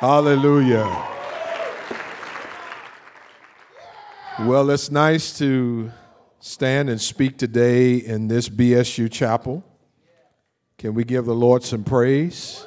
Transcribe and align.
Hallelujah. 0.00 0.86
Well, 4.42 4.70
it's 4.70 4.92
nice 4.92 5.36
to 5.38 5.90
stand 6.38 6.88
and 6.88 7.00
speak 7.00 7.36
today 7.36 7.96
in 7.96 8.28
this 8.28 8.48
BSU 8.48 9.10
chapel. 9.10 9.64
Can 10.76 10.94
we 10.94 11.02
give 11.02 11.24
the 11.24 11.34
Lord 11.34 11.64
some 11.64 11.82
praise? 11.82 12.64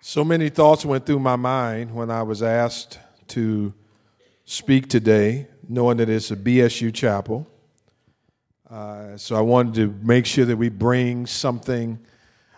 So 0.00 0.24
many 0.24 0.48
thoughts 0.48 0.82
went 0.82 1.04
through 1.04 1.20
my 1.20 1.36
mind 1.36 1.94
when 1.94 2.10
I 2.10 2.22
was 2.22 2.42
asked 2.42 2.98
to 3.28 3.74
speak 4.46 4.88
today, 4.88 5.48
knowing 5.68 5.98
that 5.98 6.08
it's 6.08 6.30
a 6.30 6.36
BSU 6.36 6.94
chapel. 6.94 7.46
Uh, 8.70 9.18
so 9.18 9.36
I 9.36 9.42
wanted 9.42 9.74
to 9.74 9.94
make 10.02 10.24
sure 10.24 10.46
that 10.46 10.56
we 10.56 10.70
bring 10.70 11.26
something 11.26 11.98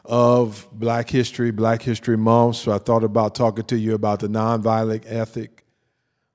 of 0.04 0.68
Black 0.72 1.08
History, 1.08 1.50
Black 1.50 1.82
History 1.82 2.16
Month. 2.16 2.56
So 2.56 2.72
I 2.72 2.78
thought 2.78 3.04
about 3.04 3.34
talking 3.34 3.64
to 3.66 3.76
you 3.76 3.94
about 3.94 4.20
the 4.20 4.28
nonviolent 4.28 5.04
ethic 5.06 5.64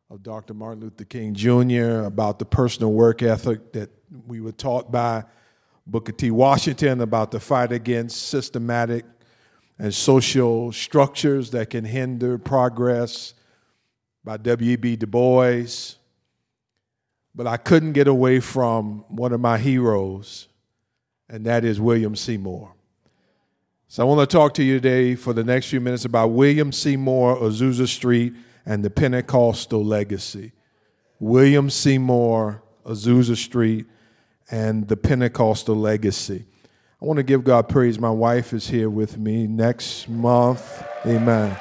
of 0.10 0.24
Dr. 0.24 0.54
Martin 0.54 0.84
Luther 0.84 1.04
King 1.04 1.34
Jr., 1.34 2.06
about 2.06 2.40
the 2.40 2.46
personal 2.46 2.94
work 2.94 3.22
ethic 3.22 3.74
that 3.74 3.90
we 4.26 4.40
were 4.40 4.54
taught 4.54 4.90
by 4.92 5.26
Booker 5.86 6.14
T. 6.14 6.32
Washington, 6.32 7.02
about 7.02 7.32
the 7.32 7.40
fight 7.40 7.72
against 7.72 8.30
systematic 8.30 9.06
and 9.78 9.94
social 9.94 10.72
structures 10.72 11.52
that 11.52 11.70
can 11.70 11.84
hinder 11.84 12.38
progress 12.38 13.34
by 14.24 14.38
W.E.B. 14.38 14.96
Du 14.96 15.08
Bois. 15.08 15.96
But 17.36 17.48
I 17.48 17.58
couldn't 17.58 17.94
get 17.94 18.08
away 18.08 18.40
from 18.40 19.06
one 19.10 19.34
of 19.34 19.40
my 19.40 19.58
heroes, 19.58 20.48
and 21.30 21.46
that 21.46 21.64
is 21.64 21.80
William 21.80 22.16
Seymour. 22.16 22.74
So 23.90 24.04
I 24.04 24.06
want 24.06 24.30
to 24.30 24.38
talk 24.38 24.54
to 24.56 24.64
you 24.64 24.74
today 24.82 25.16
for 25.16 25.32
the 25.32 25.46
next 25.46 25.68
few 25.70 25.80
minutes 25.80 26.04
about 26.04 26.28
William 26.28 26.74
Seymour, 26.74 27.38
Azusa 27.38 27.88
Street, 27.88 28.34
and 28.66 28.84
the 28.84 28.90
Pentecostal 28.90 29.84
legacy. 29.84 30.52
William 31.20 31.70
Seymour, 31.70 32.62
Azusa 32.86 33.38
Street, 33.38 33.86
and 34.52 34.90
the 34.90 34.98
Pentecostal 34.98 35.76
legacy. 35.76 36.46
I 37.02 37.06
want 37.06 37.18
to 37.18 37.24
give 37.24 37.46
God 37.46 37.70
praise. 37.70 37.98
My 37.98 38.10
wife 38.10 38.52
is 38.52 38.68
here 38.68 38.90
with 38.90 39.18
me 39.18 39.48
next 39.48 40.10
month. 40.10 40.84
Amen. 41.06 41.58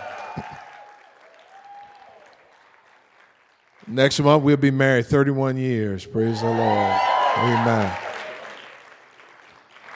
Next 3.87 4.19
month, 4.19 4.43
we'll 4.43 4.57
be 4.57 4.73
married 4.73 5.07
31 5.07 5.59
years. 5.59 6.05
Praise 6.05 6.41
the 6.41 6.47
Lord. 6.47 7.01
Amen. 7.37 8.06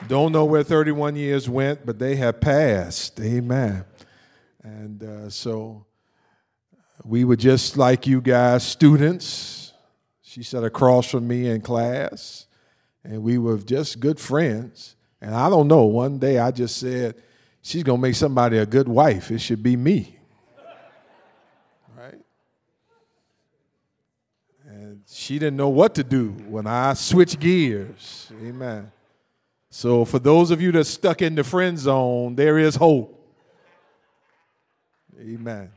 Don't 0.07 0.31
know 0.31 0.45
where 0.45 0.63
31 0.63 1.15
years 1.15 1.49
went, 1.49 1.85
but 1.85 1.99
they 1.99 2.15
have 2.15 2.41
passed. 2.41 3.19
Amen. 3.19 3.85
And 4.63 5.03
uh, 5.03 5.29
so 5.29 5.85
we 7.03 7.23
were 7.23 7.35
just 7.35 7.77
like 7.77 8.07
you 8.07 8.21
guys, 8.21 8.65
students. 8.65 9.73
She 10.21 10.43
sat 10.43 10.63
across 10.63 11.09
from 11.09 11.27
me 11.27 11.49
in 11.49 11.61
class, 11.61 12.45
and 13.03 13.21
we 13.21 13.37
were 13.37 13.57
just 13.57 13.99
good 13.99 14.19
friends. 14.19 14.95
And 15.21 15.35
I 15.35 15.49
don't 15.49 15.67
know, 15.67 15.83
one 15.83 16.17
day 16.19 16.39
I 16.39 16.51
just 16.51 16.77
said, 16.77 17.15
she's 17.61 17.83
going 17.83 17.99
to 17.99 18.01
make 18.01 18.15
somebody 18.15 18.57
a 18.57 18.65
good 18.65 18.87
wife. 18.87 19.29
It 19.29 19.39
should 19.39 19.61
be 19.61 19.75
me. 19.75 20.17
Right? 21.95 22.19
And 24.67 25.01
she 25.07 25.37
didn't 25.37 25.57
know 25.57 25.69
what 25.69 25.95
to 25.95 26.03
do 26.03 26.29
when 26.47 26.65
I 26.65 26.93
switched 26.93 27.39
gears. 27.39 28.31
Amen. 28.41 28.91
So, 29.73 30.03
for 30.03 30.19
those 30.19 30.51
of 30.51 30.61
you 30.61 30.73
that 30.73 30.83
stuck 30.83 31.21
in 31.21 31.33
the 31.33 31.45
friend 31.45 31.79
zone, 31.79 32.35
there 32.35 32.57
is 32.57 32.75
hope. 32.75 33.17
Amen. 35.17 35.71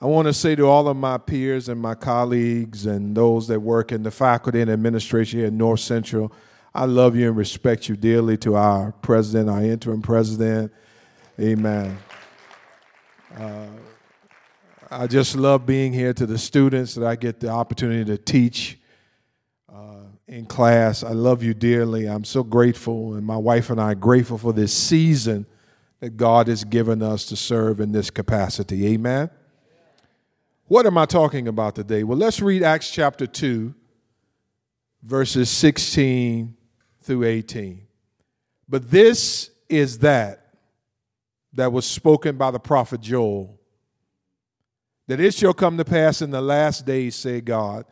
I 0.00 0.06
want 0.06 0.28
to 0.28 0.32
say 0.32 0.54
to 0.54 0.68
all 0.68 0.86
of 0.86 0.96
my 0.96 1.18
peers 1.18 1.68
and 1.68 1.80
my 1.80 1.96
colleagues 1.96 2.86
and 2.86 3.16
those 3.16 3.48
that 3.48 3.58
work 3.58 3.90
in 3.90 4.04
the 4.04 4.12
faculty 4.12 4.60
and 4.60 4.70
administration 4.70 5.40
here 5.40 5.48
at 5.48 5.52
North 5.52 5.80
Central, 5.80 6.32
I 6.72 6.84
love 6.84 7.16
you 7.16 7.26
and 7.26 7.36
respect 7.36 7.88
you 7.88 7.96
dearly. 7.96 8.36
To 8.36 8.54
our 8.54 8.92
president, 9.02 9.50
our 9.50 9.64
interim 9.64 10.00
president, 10.00 10.72
amen. 11.40 11.98
Uh, 13.36 13.66
I 14.92 15.08
just 15.08 15.34
love 15.34 15.66
being 15.66 15.92
here 15.92 16.14
to 16.14 16.24
the 16.24 16.38
students 16.38 16.94
that 16.94 17.04
I 17.04 17.16
get 17.16 17.40
the 17.40 17.48
opportunity 17.48 18.04
to 18.04 18.16
teach 18.16 18.78
in 20.28 20.44
class. 20.44 21.02
I 21.02 21.12
love 21.12 21.42
you 21.42 21.54
dearly. 21.54 22.06
I'm 22.06 22.24
so 22.24 22.42
grateful, 22.42 23.14
and 23.14 23.26
my 23.26 23.36
wife 23.36 23.70
and 23.70 23.80
I 23.80 23.92
are 23.92 23.96
grateful 23.96 24.38
for 24.38 24.52
this 24.52 24.72
season 24.72 25.46
that 26.00 26.16
God 26.16 26.48
has 26.48 26.64
given 26.64 27.02
us 27.02 27.24
to 27.26 27.36
serve 27.36 27.80
in 27.80 27.92
this 27.92 28.10
capacity. 28.10 28.86
Amen. 28.88 29.30
What 30.66 30.84
am 30.86 30.98
I 30.98 31.06
talking 31.06 31.48
about 31.48 31.74
today? 31.74 32.04
Well, 32.04 32.18
let's 32.18 32.40
read 32.40 32.62
Acts 32.62 32.90
chapter 32.90 33.26
2, 33.26 33.74
verses 35.02 35.48
16 35.48 36.54
through 37.00 37.24
18. 37.24 37.86
But 38.68 38.90
this 38.90 39.50
is 39.70 40.00
that 40.00 40.44
that 41.54 41.72
was 41.72 41.86
spoken 41.86 42.36
by 42.36 42.50
the 42.50 42.60
prophet 42.60 43.00
Joel 43.00 43.58
that 45.06 45.20
it 45.20 45.32
shall 45.32 45.54
come 45.54 45.78
to 45.78 45.86
pass 45.86 46.20
in 46.20 46.30
the 46.30 46.42
last 46.42 46.84
days, 46.84 47.16
say 47.16 47.40
God 47.40 47.86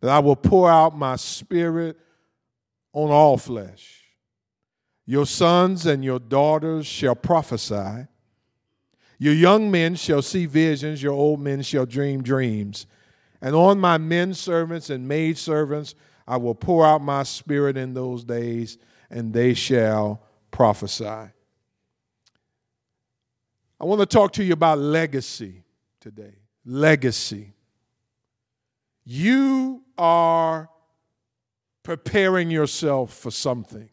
that 0.00 0.10
I 0.10 0.18
will 0.18 0.36
pour 0.36 0.70
out 0.70 0.96
my 0.96 1.16
spirit 1.16 1.98
on 2.92 3.10
all 3.10 3.36
flesh. 3.36 4.04
Your 5.06 5.26
sons 5.26 5.86
and 5.86 6.04
your 6.04 6.18
daughters 6.18 6.86
shall 6.86 7.14
prophesy. 7.14 8.06
Your 9.18 9.34
young 9.34 9.70
men 9.70 9.96
shall 9.96 10.22
see 10.22 10.46
visions, 10.46 11.02
your 11.02 11.12
old 11.12 11.40
men 11.40 11.62
shall 11.62 11.84
dream 11.84 12.22
dreams. 12.22 12.86
And 13.42 13.54
on 13.54 13.80
my 13.80 13.98
men 13.98 14.34
servants 14.34 14.90
and 14.90 15.06
maid 15.06 15.36
servants 15.36 15.94
I 16.26 16.36
will 16.36 16.54
pour 16.54 16.86
out 16.86 17.02
my 17.02 17.24
spirit 17.24 17.76
in 17.76 17.92
those 17.92 18.22
days, 18.22 18.78
and 19.10 19.32
they 19.32 19.52
shall 19.52 20.22
prophesy. 20.52 21.04
I 21.04 21.32
want 23.80 24.00
to 24.00 24.06
talk 24.06 24.32
to 24.34 24.44
you 24.44 24.52
about 24.52 24.78
legacy 24.78 25.64
today. 26.00 26.34
Legacy. 26.64 27.52
You 29.04 29.82
are 29.98 30.70
preparing 31.82 32.50
yourself 32.50 33.12
for 33.14 33.30
something. 33.30 33.88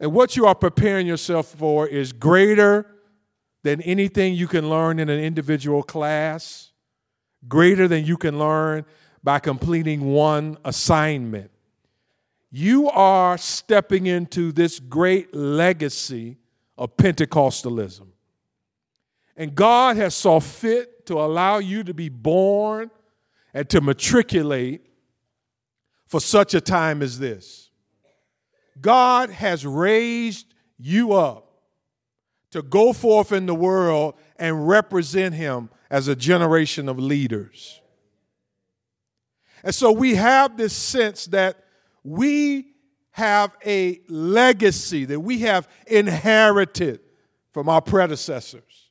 And 0.00 0.12
what 0.12 0.36
you 0.36 0.46
are 0.46 0.54
preparing 0.54 1.06
yourself 1.06 1.46
for 1.46 1.86
is 1.86 2.12
greater 2.12 2.86
than 3.62 3.80
anything 3.80 4.34
you 4.34 4.46
can 4.46 4.68
learn 4.68 4.98
in 4.98 5.08
an 5.08 5.20
individual 5.20 5.82
class, 5.82 6.72
greater 7.48 7.88
than 7.88 8.04
you 8.04 8.16
can 8.16 8.38
learn 8.38 8.84
by 9.22 9.38
completing 9.38 10.12
one 10.12 10.58
assignment. 10.64 11.50
You 12.50 12.90
are 12.90 13.38
stepping 13.38 14.06
into 14.06 14.52
this 14.52 14.78
great 14.78 15.34
legacy 15.34 16.36
of 16.76 16.96
Pentecostalism. 16.96 18.08
And 19.36 19.54
God 19.54 19.96
has 19.96 20.14
saw 20.14 20.40
fit 20.40 21.06
to 21.06 21.14
allow 21.14 21.58
you 21.58 21.82
to 21.84 21.94
be 21.94 22.08
born 22.08 22.90
and 23.52 23.68
to 23.70 23.80
matriculate 23.80 24.86
for 26.06 26.20
such 26.20 26.54
a 26.54 26.60
time 26.60 27.02
as 27.02 27.18
this. 27.18 27.70
God 28.80 29.30
has 29.30 29.66
raised 29.66 30.46
you 30.78 31.12
up 31.12 31.50
to 32.50 32.62
go 32.62 32.92
forth 32.92 33.32
in 33.32 33.46
the 33.46 33.54
world 33.54 34.14
and 34.36 34.68
represent 34.68 35.34
Him 35.34 35.70
as 35.90 36.08
a 36.08 36.14
generation 36.14 36.88
of 36.88 36.98
leaders. 36.98 37.80
And 39.62 39.74
so 39.74 39.90
we 39.90 40.14
have 40.14 40.56
this 40.56 40.72
sense 40.72 41.26
that 41.26 41.64
we 42.04 42.74
have 43.12 43.56
a 43.64 44.00
legacy 44.08 45.04
that 45.06 45.20
we 45.20 45.38
have 45.40 45.68
inherited 45.86 47.00
from 47.52 47.68
our 47.68 47.80
predecessors. 47.80 48.83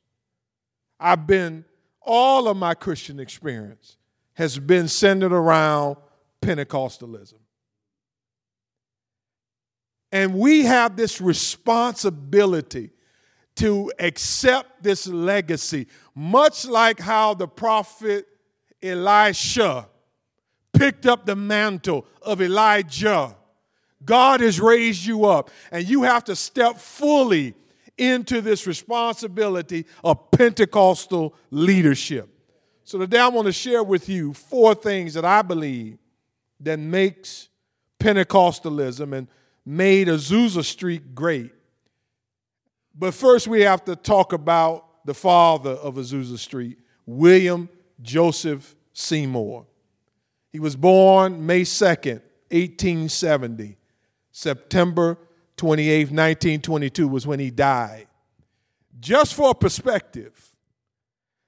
I've 0.98 1.26
been, 1.26 1.64
all 2.00 2.48
of 2.48 2.56
my 2.56 2.74
Christian 2.74 3.20
experience 3.20 3.96
has 4.34 4.58
been 4.58 4.88
centered 4.88 5.32
around 5.32 5.96
Pentecostalism. 6.40 7.38
And 10.12 10.34
we 10.34 10.64
have 10.64 10.96
this 10.96 11.20
responsibility 11.20 12.90
to 13.56 13.92
accept 13.98 14.82
this 14.82 15.06
legacy, 15.06 15.86
much 16.14 16.66
like 16.66 17.00
how 17.00 17.34
the 17.34 17.48
prophet 17.48 18.26
Elisha 18.82 19.88
picked 20.72 21.06
up 21.06 21.24
the 21.24 21.36
mantle 21.36 22.06
of 22.22 22.42
Elijah. 22.42 23.36
God 24.04 24.40
has 24.40 24.60
raised 24.60 25.04
you 25.06 25.24
up, 25.24 25.50
and 25.70 25.88
you 25.88 26.02
have 26.02 26.24
to 26.24 26.36
step 26.36 26.76
fully 26.78 27.54
into 27.96 28.40
this 28.40 28.66
responsibility 28.66 29.86
of 30.02 30.30
Pentecostal 30.30 31.34
leadership. 31.50 32.28
So 32.84 32.98
today 32.98 33.18
I 33.18 33.28
want 33.28 33.46
to 33.46 33.52
share 33.52 33.82
with 33.82 34.08
you 34.08 34.34
four 34.34 34.74
things 34.74 35.14
that 35.14 35.24
I 35.24 35.42
believe 35.42 35.98
that 36.60 36.78
makes 36.78 37.48
Pentecostalism 37.98 39.16
and 39.16 39.28
made 39.64 40.08
Azusa 40.08 40.64
Street 40.64 41.14
great. 41.14 41.52
But 42.94 43.14
first, 43.14 43.48
we 43.48 43.62
have 43.62 43.84
to 43.86 43.96
talk 43.96 44.32
about 44.32 45.04
the 45.06 45.14
father 45.14 45.72
of 45.72 45.96
Azusa 45.96 46.38
Street, 46.38 46.78
William 47.06 47.68
Joseph 48.02 48.76
Seymour. 48.92 49.66
He 50.52 50.60
was 50.60 50.76
born 50.76 51.44
May 51.44 51.62
2nd, 51.62 52.20
1870. 52.50 53.76
September 54.30 55.16
28, 55.56 56.10
1922 56.10 57.08
was 57.08 57.26
when 57.26 57.38
he 57.38 57.50
died. 57.50 58.06
Just 59.00 59.34
for 59.34 59.54
perspective, 59.54 60.52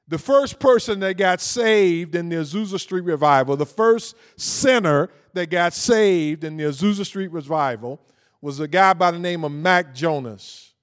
the 0.08 0.18
first 0.18 0.58
person 0.58 1.00
that 1.00 1.16
got 1.16 1.40
saved 1.40 2.14
in 2.14 2.28
the 2.28 2.36
Azusa 2.36 2.78
Street 2.78 3.04
revival, 3.04 3.56
the 3.56 3.66
first 3.66 4.14
sinner 4.36 5.10
that 5.32 5.50
got 5.50 5.72
saved 5.72 6.44
in 6.44 6.56
the 6.56 6.64
Azusa 6.64 7.04
Street 7.04 7.32
revival, 7.32 8.00
was 8.40 8.60
a 8.60 8.68
guy 8.68 8.92
by 8.92 9.10
the 9.10 9.18
name 9.18 9.44
of 9.44 9.50
Mack 9.50 9.94
Jonas. 9.94 10.74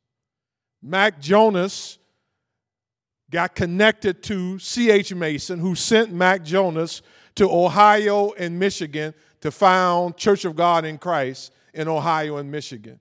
Mack 0.81 1.21
Jonas 1.21 1.97
got 3.31 3.55
connected 3.55 4.21
to 4.23 4.59
C.H. 4.59 5.13
Mason, 5.13 5.59
who 5.59 5.73
sent 5.75 6.11
Mack 6.11 6.43
Jonas 6.43 7.01
to 7.35 7.49
Ohio 7.49 8.33
and 8.37 8.59
Michigan 8.59 9.13
to 9.41 9.51
found 9.51 10.17
Church 10.17 10.45
of 10.45 10.55
God 10.55 10.85
in 10.85 10.97
Christ 10.97 11.53
in 11.73 11.87
Ohio 11.87 12.37
and 12.37 12.51
Michigan. 12.51 12.99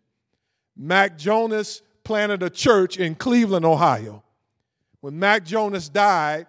Mack 0.76 1.18
Jonas 1.18 1.82
planted 2.04 2.42
a 2.42 2.50
church 2.50 2.98
in 2.98 3.14
Cleveland, 3.14 3.64
Ohio. 3.64 4.22
When 5.00 5.18
Mack 5.18 5.44
Jonas 5.44 5.88
died, 5.88 6.46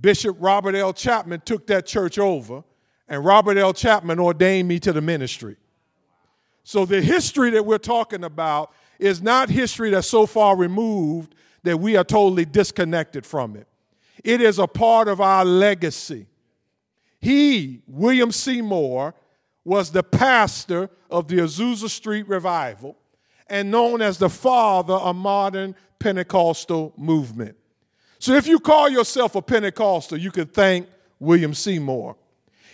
Bishop 0.00 0.36
Robert 0.38 0.74
L. 0.74 0.92
Chapman 0.92 1.42
took 1.44 1.66
that 1.68 1.86
church 1.86 2.18
over, 2.18 2.62
and 3.08 3.24
Robert 3.24 3.56
L. 3.56 3.72
Chapman 3.72 4.18
ordained 4.18 4.68
me 4.68 4.78
to 4.80 4.92
the 4.92 5.00
ministry. 5.00 5.56
So 6.64 6.84
the 6.84 7.00
history 7.00 7.50
that 7.50 7.64
we're 7.64 7.78
talking 7.78 8.24
about 8.24 8.72
is 8.98 9.22
not 9.22 9.48
history 9.48 9.90
that's 9.90 10.08
so 10.08 10.26
far 10.26 10.56
removed 10.56 11.34
that 11.62 11.78
we 11.78 11.96
are 11.96 12.04
totally 12.04 12.44
disconnected 12.44 13.24
from 13.24 13.56
it. 13.56 13.66
It 14.22 14.40
is 14.40 14.58
a 14.58 14.66
part 14.66 15.08
of 15.08 15.20
our 15.20 15.44
legacy. 15.44 16.26
He, 17.20 17.82
William 17.86 18.32
Seymour, 18.32 19.14
was 19.64 19.90
the 19.90 20.02
pastor 20.02 20.90
of 21.10 21.28
the 21.28 21.36
Azusa 21.36 21.88
Street 21.88 22.28
Revival 22.28 22.96
and 23.48 23.70
known 23.70 24.02
as 24.02 24.18
the 24.18 24.28
father 24.28 24.94
of 24.94 25.16
modern 25.16 25.74
Pentecostal 25.98 26.92
movement. 26.96 27.56
So 28.18 28.34
if 28.34 28.46
you 28.46 28.58
call 28.58 28.88
yourself 28.88 29.34
a 29.34 29.42
Pentecostal, 29.42 30.18
you 30.18 30.30
could 30.30 30.52
thank 30.52 30.88
William 31.20 31.54
Seymour. 31.54 32.16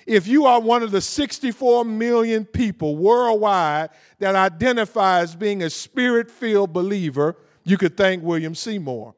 If 0.06 0.26
you 0.26 0.44
are 0.46 0.60
one 0.60 0.82
of 0.82 0.90
the 0.90 1.00
64 1.00 1.84
million 1.84 2.44
people 2.44 2.96
worldwide 2.96 3.90
that 4.18 4.34
identify 4.34 5.20
as 5.20 5.34
being 5.34 5.62
a 5.62 5.70
spirit 5.70 6.30
filled 6.30 6.72
believer, 6.72 7.36
you 7.64 7.78
could 7.78 7.96
thank 7.96 8.22
William 8.22 8.54
Seymour. 8.54 9.14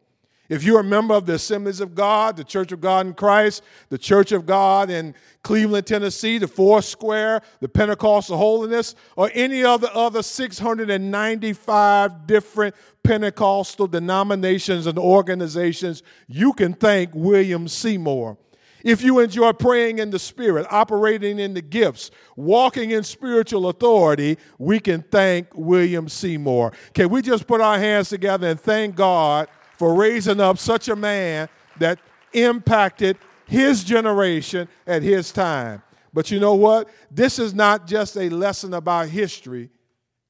If 0.49 0.63
you're 0.63 0.81
a 0.81 0.85
member 0.85 1.15
of 1.15 1.27
the 1.27 1.35
Assemblies 1.35 1.81
of 1.81 1.95
God, 1.95 2.37
the 2.37 2.45
Church 2.45 2.73
of 2.73 2.81
God 2.81 3.07
in 3.07 3.15
Christ, 3.15 3.63
the 3.89 3.99
Church 3.99 4.33
of 4.33 4.47
God 4.47 4.91
in 4.91 5.15
Cleveland, 5.43 5.87
Tennessee, 5.87 6.39
the 6.39 6.49
Foursquare, 6.49 7.43
the 7.61 7.69
Pentecostal 7.69 8.37
Holiness, 8.37 8.95
or 9.17 9.31
any 9.35 9.65
of 9.65 9.81
the 9.81 9.95
other 9.95 10.23
695 10.23 12.27
different 12.27 12.75
Pentecostal 13.03 13.87
denominations 13.87 14.87
and 14.87 14.99
organizations, 14.99 16.03
you 16.29 16.53
can 16.53 16.75
thank 16.75 17.11
William 17.15 17.69
Seymour. 17.69 18.37
If 18.85 19.03
you 19.03 19.19
enjoy 19.19 19.53
praying 19.53 19.99
in 19.99 20.11
the 20.11 20.19
Spirit, 20.19 20.67
operating 20.71 21.41
in 21.41 21.55
the 21.55 21.63
gifts, 21.63 22.13
walking 22.37 22.93
in 22.93 23.03
spiritual 23.03 23.69
authority, 23.69 24.39
we 24.59 24.79
can 24.79 25.03
thank 25.03 25.49
William 25.55 26.09
Seymour. 26.09 26.73
Can 26.95 27.09
we 27.09 27.21
just 27.21 27.49
put 27.49 27.61
our 27.61 27.81
hands 27.81 28.11
together 28.11 28.47
and 28.47 28.61
thank 28.61 28.95
God 28.95 29.49
for 29.79 29.95
raising 29.95 30.41
up 30.41 30.59
such 30.59 30.89
a 30.89 30.97
man 30.97 31.49
that 31.79 31.99
impacted 32.33 33.19
his 33.47 33.85
generation 33.85 34.69
at 34.87 35.03
his 35.03 35.33
time. 35.33 35.83
But 36.13 36.31
you 36.31 36.41
know 36.41 36.55
what? 36.55 36.89
This 37.11 37.39
is 37.39 37.55
not 37.55 37.87
just 37.87 38.17
a 38.17 38.29
lesson 38.29 38.75
about 38.75 39.09
history, 39.09 39.71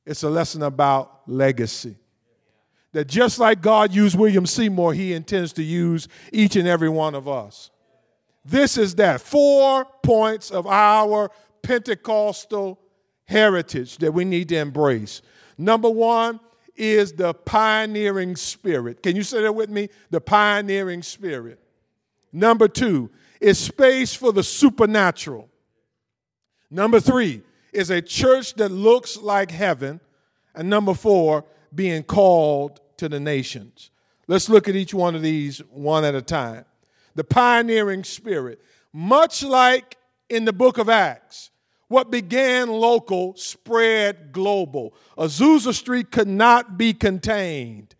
it's 0.04 0.22
a 0.22 0.30
lesson 0.30 0.62
about 0.62 1.22
legacy. 1.26 1.96
That 2.92 3.06
just 3.06 3.38
like 3.38 3.60
God 3.60 3.94
used 3.94 4.18
William 4.18 4.46
Seymour, 4.46 4.94
he 4.94 5.12
intends 5.12 5.52
to 5.54 5.62
use 5.62 6.08
each 6.32 6.56
and 6.56 6.66
every 6.66 6.88
one 6.88 7.14
of 7.14 7.28
us. 7.28 7.70
This 8.44 8.78
is 8.78 8.94
that. 8.94 9.20
Four 9.20 9.84
points 10.02 10.50
of 10.50 10.66
our 10.66 11.30
Pentecostal 11.62 12.78
heritage 13.24 13.98
that 13.98 14.14
we 14.14 14.24
need 14.24 14.48
to 14.48 14.56
embrace. 14.56 15.20
Number 15.58 15.90
one, 15.90 16.40
is 16.76 17.12
the 17.12 17.34
pioneering 17.34 18.36
spirit. 18.36 19.02
Can 19.02 19.16
you 19.16 19.22
say 19.22 19.42
that 19.42 19.54
with 19.54 19.70
me? 19.70 19.88
The 20.10 20.20
pioneering 20.20 21.02
spirit. 21.02 21.58
Number 22.32 22.68
two 22.68 23.10
is 23.40 23.58
space 23.58 24.14
for 24.14 24.32
the 24.32 24.42
supernatural. 24.42 25.48
Number 26.70 27.00
three 27.00 27.42
is 27.72 27.90
a 27.90 28.02
church 28.02 28.54
that 28.54 28.70
looks 28.70 29.16
like 29.16 29.50
heaven. 29.50 30.00
And 30.54 30.70
number 30.70 30.94
four, 30.94 31.44
being 31.74 32.02
called 32.02 32.80
to 32.96 33.08
the 33.08 33.20
nations. 33.20 33.90
Let's 34.26 34.48
look 34.48 34.68
at 34.68 34.74
each 34.74 34.94
one 34.94 35.14
of 35.14 35.22
these 35.22 35.58
one 35.70 36.04
at 36.04 36.14
a 36.14 36.22
time. 36.22 36.64
The 37.14 37.24
pioneering 37.24 38.04
spirit, 38.04 38.60
much 38.92 39.42
like 39.42 39.96
in 40.28 40.44
the 40.44 40.52
book 40.52 40.78
of 40.78 40.88
Acts, 40.88 41.50
what 41.88 42.10
began 42.10 42.68
local 42.68 43.34
spread 43.36 44.32
global. 44.32 44.94
Azusa 45.16 45.72
Street 45.72 46.10
could 46.10 46.28
not 46.28 46.76
be 46.76 46.92
contained. 46.92 47.94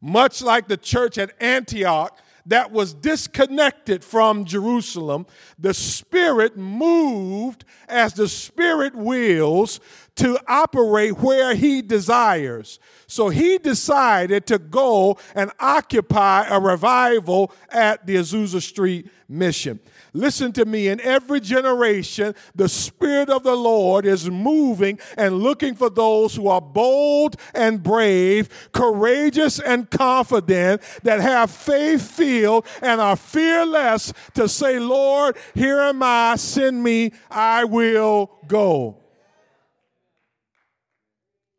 Much 0.00 0.42
like 0.42 0.68
the 0.68 0.76
church 0.76 1.18
at 1.18 1.32
Antioch 1.40 2.18
that 2.46 2.72
was 2.72 2.92
disconnected 2.92 4.02
from 4.02 4.44
Jerusalem, 4.44 5.26
the 5.58 5.74
Spirit 5.74 6.56
moved 6.56 7.64
as 7.88 8.14
the 8.14 8.28
Spirit 8.28 8.94
wills 8.94 9.80
to 10.16 10.38
operate 10.46 11.18
where 11.18 11.54
He 11.54 11.82
desires. 11.82 12.78
So 13.06 13.28
He 13.28 13.58
decided 13.58 14.46
to 14.46 14.58
go 14.58 15.18
and 15.34 15.50
occupy 15.58 16.46
a 16.48 16.60
revival 16.60 17.52
at 17.70 18.06
the 18.06 18.16
Azusa 18.16 18.60
Street 18.60 19.08
mission. 19.28 19.80
Listen 20.12 20.52
to 20.52 20.64
me. 20.64 20.88
In 20.88 21.00
every 21.00 21.40
generation, 21.40 22.34
the 22.54 22.68
Spirit 22.68 23.30
of 23.30 23.42
the 23.42 23.56
Lord 23.56 24.04
is 24.04 24.30
moving 24.30 24.98
and 25.16 25.38
looking 25.38 25.74
for 25.74 25.88
those 25.88 26.34
who 26.34 26.48
are 26.48 26.60
bold 26.60 27.36
and 27.54 27.82
brave, 27.82 28.70
courageous 28.72 29.58
and 29.58 29.90
confident, 29.90 30.82
that 31.02 31.20
have 31.20 31.50
faith 31.50 32.02
filled 32.02 32.66
and 32.82 33.00
are 33.00 33.16
fearless 33.16 34.12
to 34.34 34.48
say, 34.48 34.78
Lord, 34.78 35.36
here 35.54 35.80
am 35.80 36.02
I, 36.02 36.36
send 36.36 36.82
me, 36.82 37.12
I 37.30 37.64
will 37.64 38.30
go. 38.46 39.01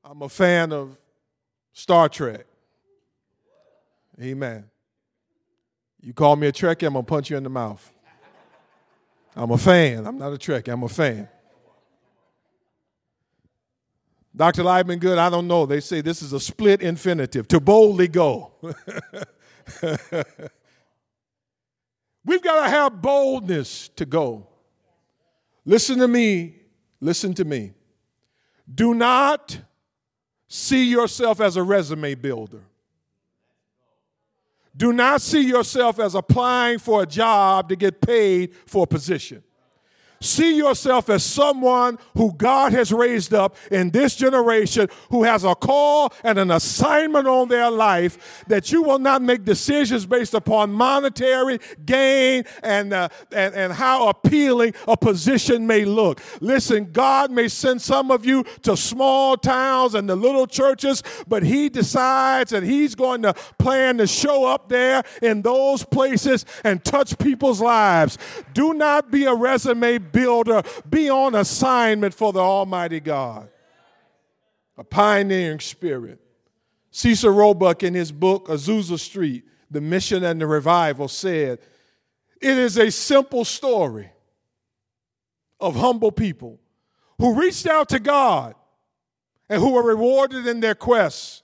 I'm 0.03 0.21
a 0.21 0.29
fan 0.29 0.73
of 0.73 0.99
Star 1.71 2.09
Trek. 2.09 2.45
Amen. 4.21 4.65
You 6.01 6.13
call 6.13 6.35
me 6.35 6.47
a 6.47 6.51
Trekkie, 6.51 6.85
I'm 6.85 6.93
going 6.93 7.05
to 7.05 7.09
punch 7.09 7.29
you 7.29 7.37
in 7.37 7.43
the 7.43 7.49
mouth. 7.49 7.89
I'm 9.35 9.51
a 9.51 9.57
fan. 9.57 10.05
I'm 10.05 10.17
not 10.17 10.33
a 10.33 10.37
Trekkie. 10.37 10.67
I'm 10.71 10.83
a 10.83 10.89
fan. 10.89 11.29
Dr. 14.35 14.63
Liebman 14.63 14.99
Good, 14.99 15.17
I 15.17 15.29
don't 15.29 15.47
know. 15.47 15.65
They 15.65 15.79
say 15.79 16.01
this 16.01 16.21
is 16.21 16.33
a 16.33 16.39
split 16.39 16.81
infinitive 16.81 17.47
to 17.49 17.59
boldly 17.59 18.07
go. 18.09 18.51
We've 22.25 22.41
got 22.41 22.65
to 22.65 22.69
have 22.69 23.01
boldness 23.01 23.89
to 23.95 24.05
go. 24.05 24.47
Listen 25.65 25.99
to 25.99 26.07
me. 26.07 26.55
Listen 26.99 27.33
to 27.35 27.45
me. 27.45 27.73
Do 28.73 28.93
not 28.93 29.59
see 30.53 30.83
yourself 30.83 31.41
as 31.41 31.55
a 31.57 31.63
resume 31.63 32.13
builder. 32.13 32.61
Do 34.77 34.93
not 34.93 35.21
see 35.21 35.41
yourself 35.41 35.99
as 35.99 36.13
applying 36.13 36.77
for 36.77 37.01
a 37.01 37.05
job 37.07 37.69
to 37.69 37.75
get 37.75 37.99
paid 38.01 38.53
for 38.67 38.83
a 38.83 38.87
position. 38.87 39.43
See 40.23 40.55
yourself 40.55 41.09
as 41.09 41.21
someone 41.21 41.99
who 42.15 42.31
God 42.31 42.71
has 42.71 42.93
raised 42.93 43.33
up 43.33 43.57
in 43.69 43.89
this 43.89 44.15
generation 44.15 44.87
who 45.09 45.23
has 45.23 45.43
a 45.43 45.53
call 45.53 46.13
and 46.23 46.39
an 46.39 46.49
assignment 46.49 47.27
on 47.27 47.49
their 47.49 47.69
life 47.69 48.45
that 48.47 48.71
you 48.71 48.83
will 48.83 48.99
not 48.99 49.21
make 49.21 49.43
decisions 49.43 50.05
based 50.05 50.33
upon 50.33 50.71
monetary 50.71 51.59
gain 51.85 52.45
and, 52.63 52.93
uh, 52.93 53.09
and, 53.33 53.53
and 53.53 53.73
how 53.73 54.07
appealing 54.07 54.73
a 54.87 54.95
position 54.95 55.67
may 55.67 55.83
look. 55.83 56.21
Listen, 56.39 56.93
God 56.93 57.29
may 57.29 57.49
send 57.49 57.81
some 57.81 58.09
of 58.09 58.25
you 58.25 58.45
to 58.61 58.77
small 58.77 59.35
towns 59.35 59.93
and 59.93 60.07
the 60.07 60.15
little 60.15 60.47
churches, 60.47 61.03
but 61.27 61.43
He 61.43 61.67
decides 61.67 62.51
that 62.51 62.63
He's 62.63 62.95
going 62.95 63.23
to 63.23 63.33
plan 63.59 63.97
to 63.97 64.07
show 64.07 64.45
up 64.45 64.69
there 64.69 65.03
in 65.21 65.41
those 65.41 65.83
places 65.83 66.45
and 66.63 66.81
touch 66.85 67.17
people's 67.17 67.59
lives. 67.59 68.17
Do 68.53 68.73
not 68.73 69.11
be 69.11 69.25
a 69.25 69.33
resume 69.33 69.97
builder, 70.13 70.63
be 70.89 71.09
on 71.09 71.35
assignment 71.35 72.13
for 72.13 72.31
the 72.31 72.39
Almighty 72.39 73.01
God. 73.01 73.49
a 74.77 74.83
pioneering 74.83 75.59
spirit. 75.59 76.19
Cecil 76.89 77.33
Robeck, 77.33 77.83
in 77.83 77.93
his 77.93 78.11
book 78.11 78.47
Azusa 78.47 78.97
Street, 78.97 79.43
The 79.69 79.81
Mission 79.81 80.23
and 80.23 80.39
the 80.39 80.47
Revival, 80.47 81.07
said, 81.07 81.59
It 82.41 82.57
is 82.57 82.77
a 82.77 82.89
simple 82.89 83.45
story 83.45 84.11
of 85.59 85.75
humble 85.75 86.11
people 86.11 86.59
who 87.19 87.39
reached 87.39 87.67
out 87.67 87.89
to 87.89 87.99
God 87.99 88.55
and 89.49 89.61
who 89.61 89.73
were 89.73 89.83
rewarded 89.83 90.47
in 90.47 90.59
their 90.59 90.75
quest 90.75 91.43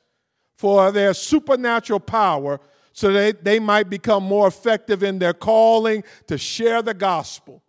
for 0.56 0.92
their 0.92 1.14
supernatural 1.14 2.00
power 2.00 2.60
so 2.92 3.14
that 3.14 3.44
they 3.44 3.60
might 3.60 3.90
become 3.90 4.24
more 4.24 4.48
effective 4.48 5.04
in 5.04 5.20
their 5.20 5.34
calling 5.34 6.04
to 6.28 6.38
share 6.38 6.82
the 6.82 6.94
gospel. 6.94 7.64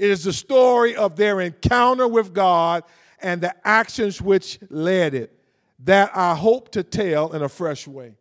It 0.00 0.08
is 0.08 0.24
the 0.24 0.32
story 0.32 0.96
of 0.96 1.16
their 1.16 1.42
encounter 1.42 2.08
with 2.08 2.32
God 2.32 2.84
and 3.20 3.42
the 3.42 3.54
actions 3.68 4.22
which 4.22 4.58
led 4.70 5.12
it 5.12 5.38
that 5.80 6.10
I 6.16 6.34
hope 6.34 6.70
to 6.72 6.82
tell 6.82 7.34
in 7.34 7.42
a 7.42 7.50
fresh 7.50 7.86
way. 7.86 8.14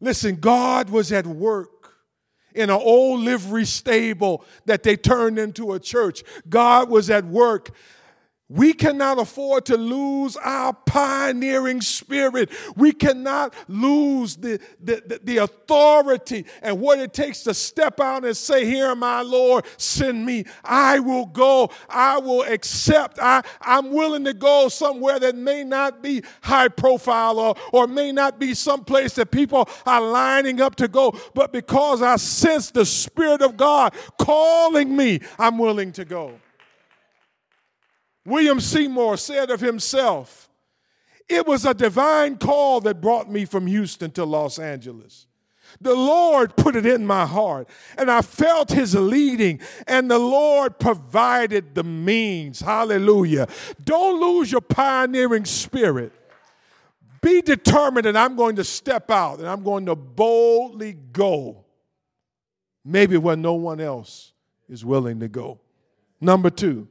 Listen, 0.00 0.36
God 0.36 0.88
was 0.90 1.10
at 1.10 1.26
work 1.26 1.92
in 2.54 2.70
an 2.70 2.80
old 2.80 3.18
livery 3.22 3.64
stable 3.64 4.44
that 4.66 4.84
they 4.84 4.96
turned 4.96 5.40
into 5.40 5.72
a 5.72 5.80
church. 5.80 6.22
God 6.48 6.88
was 6.88 7.10
at 7.10 7.24
work 7.24 7.72
we 8.48 8.72
cannot 8.72 9.18
afford 9.18 9.66
to 9.66 9.76
lose 9.76 10.36
our 10.36 10.72
pioneering 10.72 11.80
spirit. 11.80 12.50
We 12.76 12.92
cannot 12.92 13.52
lose 13.66 14.36
the, 14.36 14.60
the, 14.80 15.20
the, 15.24 15.38
authority 15.38 16.46
and 16.62 16.80
what 16.80 17.00
it 17.00 17.12
takes 17.12 17.42
to 17.42 17.54
step 17.54 17.98
out 17.98 18.24
and 18.24 18.36
say, 18.36 18.64
Here, 18.64 18.94
my 18.94 19.22
Lord, 19.22 19.66
send 19.78 20.24
me. 20.24 20.44
I 20.64 21.00
will 21.00 21.26
go. 21.26 21.70
I 21.90 22.18
will 22.18 22.42
accept. 22.42 23.18
I, 23.20 23.42
I'm 23.60 23.90
willing 23.90 24.24
to 24.24 24.34
go 24.34 24.68
somewhere 24.68 25.18
that 25.18 25.34
may 25.34 25.64
not 25.64 26.00
be 26.00 26.22
high 26.42 26.68
profile 26.68 27.40
or, 27.40 27.56
or 27.72 27.88
may 27.88 28.12
not 28.12 28.38
be 28.38 28.54
someplace 28.54 29.14
that 29.14 29.32
people 29.32 29.68
are 29.84 30.00
lining 30.00 30.60
up 30.60 30.76
to 30.76 30.86
go. 30.86 31.18
But 31.34 31.52
because 31.52 32.00
I 32.00 32.14
sense 32.14 32.70
the 32.70 32.86
Spirit 32.86 33.42
of 33.42 33.56
God 33.56 33.92
calling 34.18 34.96
me, 34.96 35.18
I'm 35.36 35.58
willing 35.58 35.90
to 35.92 36.04
go. 36.04 36.34
William 38.26 38.60
Seymour 38.60 39.16
said 39.16 39.50
of 39.50 39.60
himself, 39.60 40.50
It 41.28 41.46
was 41.46 41.64
a 41.64 41.72
divine 41.72 42.36
call 42.36 42.80
that 42.82 43.00
brought 43.00 43.30
me 43.30 43.44
from 43.44 43.66
Houston 43.66 44.10
to 44.12 44.24
Los 44.24 44.58
Angeles. 44.58 45.26
The 45.80 45.94
Lord 45.94 46.56
put 46.56 46.76
it 46.76 46.86
in 46.86 47.06
my 47.06 47.26
heart, 47.26 47.68
and 47.98 48.10
I 48.10 48.22
felt 48.22 48.70
His 48.70 48.94
leading, 48.94 49.60
and 49.86 50.10
the 50.10 50.18
Lord 50.18 50.78
provided 50.78 51.74
the 51.74 51.84
means. 51.84 52.60
Hallelujah. 52.60 53.48
Don't 53.84 54.20
lose 54.20 54.50
your 54.50 54.60
pioneering 54.60 55.44
spirit. 55.44 56.12
Be 57.20 57.42
determined 57.42 58.06
that 58.06 58.16
I'm 58.16 58.36
going 58.36 58.56
to 58.56 58.64
step 58.64 59.10
out 59.10 59.40
and 59.40 59.48
I'm 59.48 59.64
going 59.64 59.86
to 59.86 59.96
boldly 59.96 60.92
go, 60.92 61.64
maybe 62.84 63.16
where 63.16 63.36
no 63.36 63.54
one 63.54 63.80
else 63.80 64.32
is 64.68 64.84
willing 64.84 65.18
to 65.20 65.28
go. 65.28 65.58
Number 66.20 66.50
two, 66.50 66.86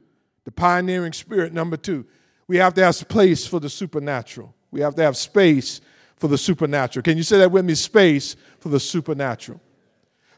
the 0.46 0.52
pioneering 0.52 1.12
spirit, 1.12 1.52
number 1.52 1.76
two, 1.76 2.06
we 2.46 2.56
have 2.58 2.72
to 2.74 2.84
have 2.84 2.94
space 2.94 3.44
for 3.44 3.58
the 3.58 3.68
supernatural. 3.68 4.54
We 4.70 4.80
have 4.80 4.94
to 4.94 5.02
have 5.02 5.16
space 5.16 5.80
for 6.16 6.28
the 6.28 6.38
supernatural. 6.38 7.02
Can 7.02 7.16
you 7.16 7.24
say 7.24 7.38
that 7.38 7.50
with 7.50 7.64
me? 7.64 7.74
Space 7.74 8.36
for 8.60 8.68
the 8.68 8.78
supernatural. 8.78 9.60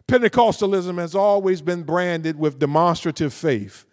Pentecostalism 0.09 0.97
has 0.99 1.15
always 1.15 1.61
been 1.61 1.83
branded 1.83 2.39
with 2.39 2.59
demonstrative 2.59 3.35
faith. 3.35 3.85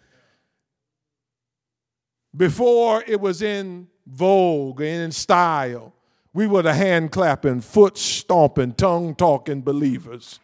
Before 2.34 3.04
it 3.06 3.20
was 3.20 3.42
in 3.42 3.88
vogue 4.06 4.80
and 4.80 5.02
in 5.02 5.12
style, 5.12 5.92
we 6.32 6.46
were 6.46 6.62
the 6.62 6.72
hand 6.72 7.12
clapping, 7.12 7.60
foot 7.60 7.98
stomping, 7.98 8.72
tongue 8.72 9.14
talking 9.14 9.60
believers. 9.60 10.40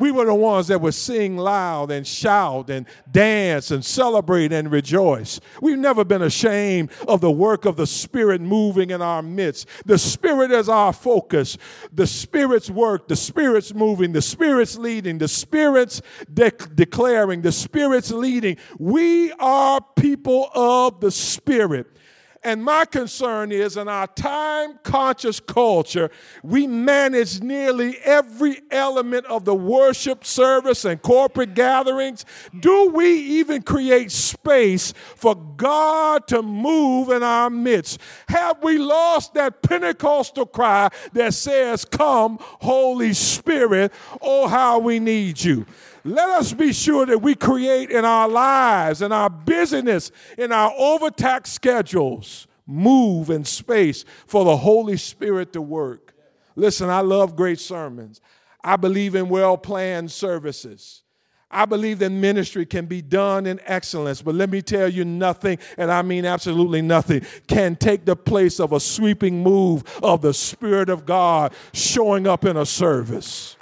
We 0.00 0.10
were 0.10 0.24
the 0.24 0.34
ones 0.34 0.68
that 0.68 0.80
would 0.80 0.94
sing 0.94 1.36
loud 1.36 1.90
and 1.90 2.06
shout 2.06 2.70
and 2.70 2.86
dance 3.12 3.70
and 3.70 3.84
celebrate 3.84 4.50
and 4.50 4.72
rejoice. 4.72 5.40
We've 5.60 5.78
never 5.78 6.04
been 6.04 6.22
ashamed 6.22 6.90
of 7.06 7.20
the 7.20 7.30
work 7.30 7.66
of 7.66 7.76
the 7.76 7.86
Spirit 7.86 8.40
moving 8.40 8.90
in 8.90 9.02
our 9.02 9.20
midst. 9.20 9.68
The 9.84 9.98
Spirit 9.98 10.52
is 10.52 10.70
our 10.70 10.94
focus. 10.94 11.58
The 11.92 12.06
Spirit's 12.06 12.70
work, 12.70 13.08
the 13.08 13.16
Spirit's 13.16 13.74
moving, 13.74 14.12
the 14.12 14.22
Spirit's 14.22 14.78
leading, 14.78 15.18
the 15.18 15.28
Spirit's 15.28 16.00
de- 16.32 16.50
declaring, 16.50 17.42
the 17.42 17.52
Spirit's 17.52 18.10
leading. 18.10 18.56
We 18.78 19.32
are 19.32 19.82
people 19.96 20.48
of 20.54 21.00
the 21.00 21.10
Spirit. 21.10 21.94
And 22.42 22.64
my 22.64 22.86
concern 22.86 23.52
is 23.52 23.76
in 23.76 23.86
our 23.86 24.06
time 24.06 24.78
conscious 24.82 25.40
culture, 25.40 26.10
we 26.42 26.66
manage 26.66 27.42
nearly 27.42 27.98
every 27.98 28.62
element 28.70 29.26
of 29.26 29.44
the 29.44 29.54
worship 29.54 30.24
service 30.24 30.86
and 30.86 31.02
corporate 31.02 31.52
gatherings. 31.52 32.24
Do 32.58 32.90
we 32.90 33.12
even 33.12 33.60
create 33.60 34.10
space 34.10 34.94
for 35.16 35.34
God 35.34 36.26
to 36.28 36.40
move 36.40 37.10
in 37.10 37.22
our 37.22 37.50
midst? 37.50 38.00
Have 38.28 38.62
we 38.62 38.78
lost 38.78 39.34
that 39.34 39.60
Pentecostal 39.60 40.46
cry 40.46 40.88
that 41.12 41.34
says, 41.34 41.84
Come, 41.84 42.38
Holy 42.40 43.12
Spirit, 43.12 43.92
oh, 44.22 44.48
how 44.48 44.78
we 44.78 44.98
need 44.98 45.42
you? 45.44 45.66
Let 46.04 46.28
us 46.30 46.52
be 46.52 46.72
sure 46.72 47.06
that 47.06 47.20
we 47.20 47.34
create 47.34 47.90
in 47.90 48.04
our 48.04 48.28
lives, 48.28 49.02
in 49.02 49.12
our 49.12 49.30
business, 49.30 50.10
in 50.38 50.52
our 50.52 50.72
overtaxed 50.76 51.52
schedules, 51.52 52.46
move 52.66 53.30
and 53.30 53.46
space 53.46 54.04
for 54.26 54.44
the 54.44 54.56
Holy 54.56 54.96
Spirit 54.96 55.52
to 55.52 55.60
work. 55.60 56.14
Listen, 56.56 56.88
I 56.88 57.00
love 57.00 57.36
great 57.36 57.58
sermons. 57.58 58.20
I 58.62 58.76
believe 58.76 59.14
in 59.14 59.28
well 59.28 59.56
planned 59.56 60.10
services. 60.10 61.02
I 61.50 61.64
believe 61.64 61.98
that 61.98 62.10
ministry 62.10 62.64
can 62.64 62.86
be 62.86 63.02
done 63.02 63.44
in 63.44 63.60
excellence, 63.64 64.22
but 64.22 64.36
let 64.36 64.50
me 64.50 64.62
tell 64.62 64.88
you 64.88 65.04
nothing, 65.04 65.58
and 65.76 65.90
I 65.90 66.02
mean 66.02 66.24
absolutely 66.24 66.80
nothing, 66.80 67.26
can 67.48 67.74
take 67.74 68.04
the 68.04 68.14
place 68.14 68.60
of 68.60 68.72
a 68.72 68.78
sweeping 68.78 69.42
move 69.42 69.82
of 70.00 70.22
the 70.22 70.32
Spirit 70.32 70.88
of 70.88 71.04
God 71.04 71.52
showing 71.72 72.28
up 72.28 72.44
in 72.44 72.56
a 72.56 72.64
service. 72.64 73.56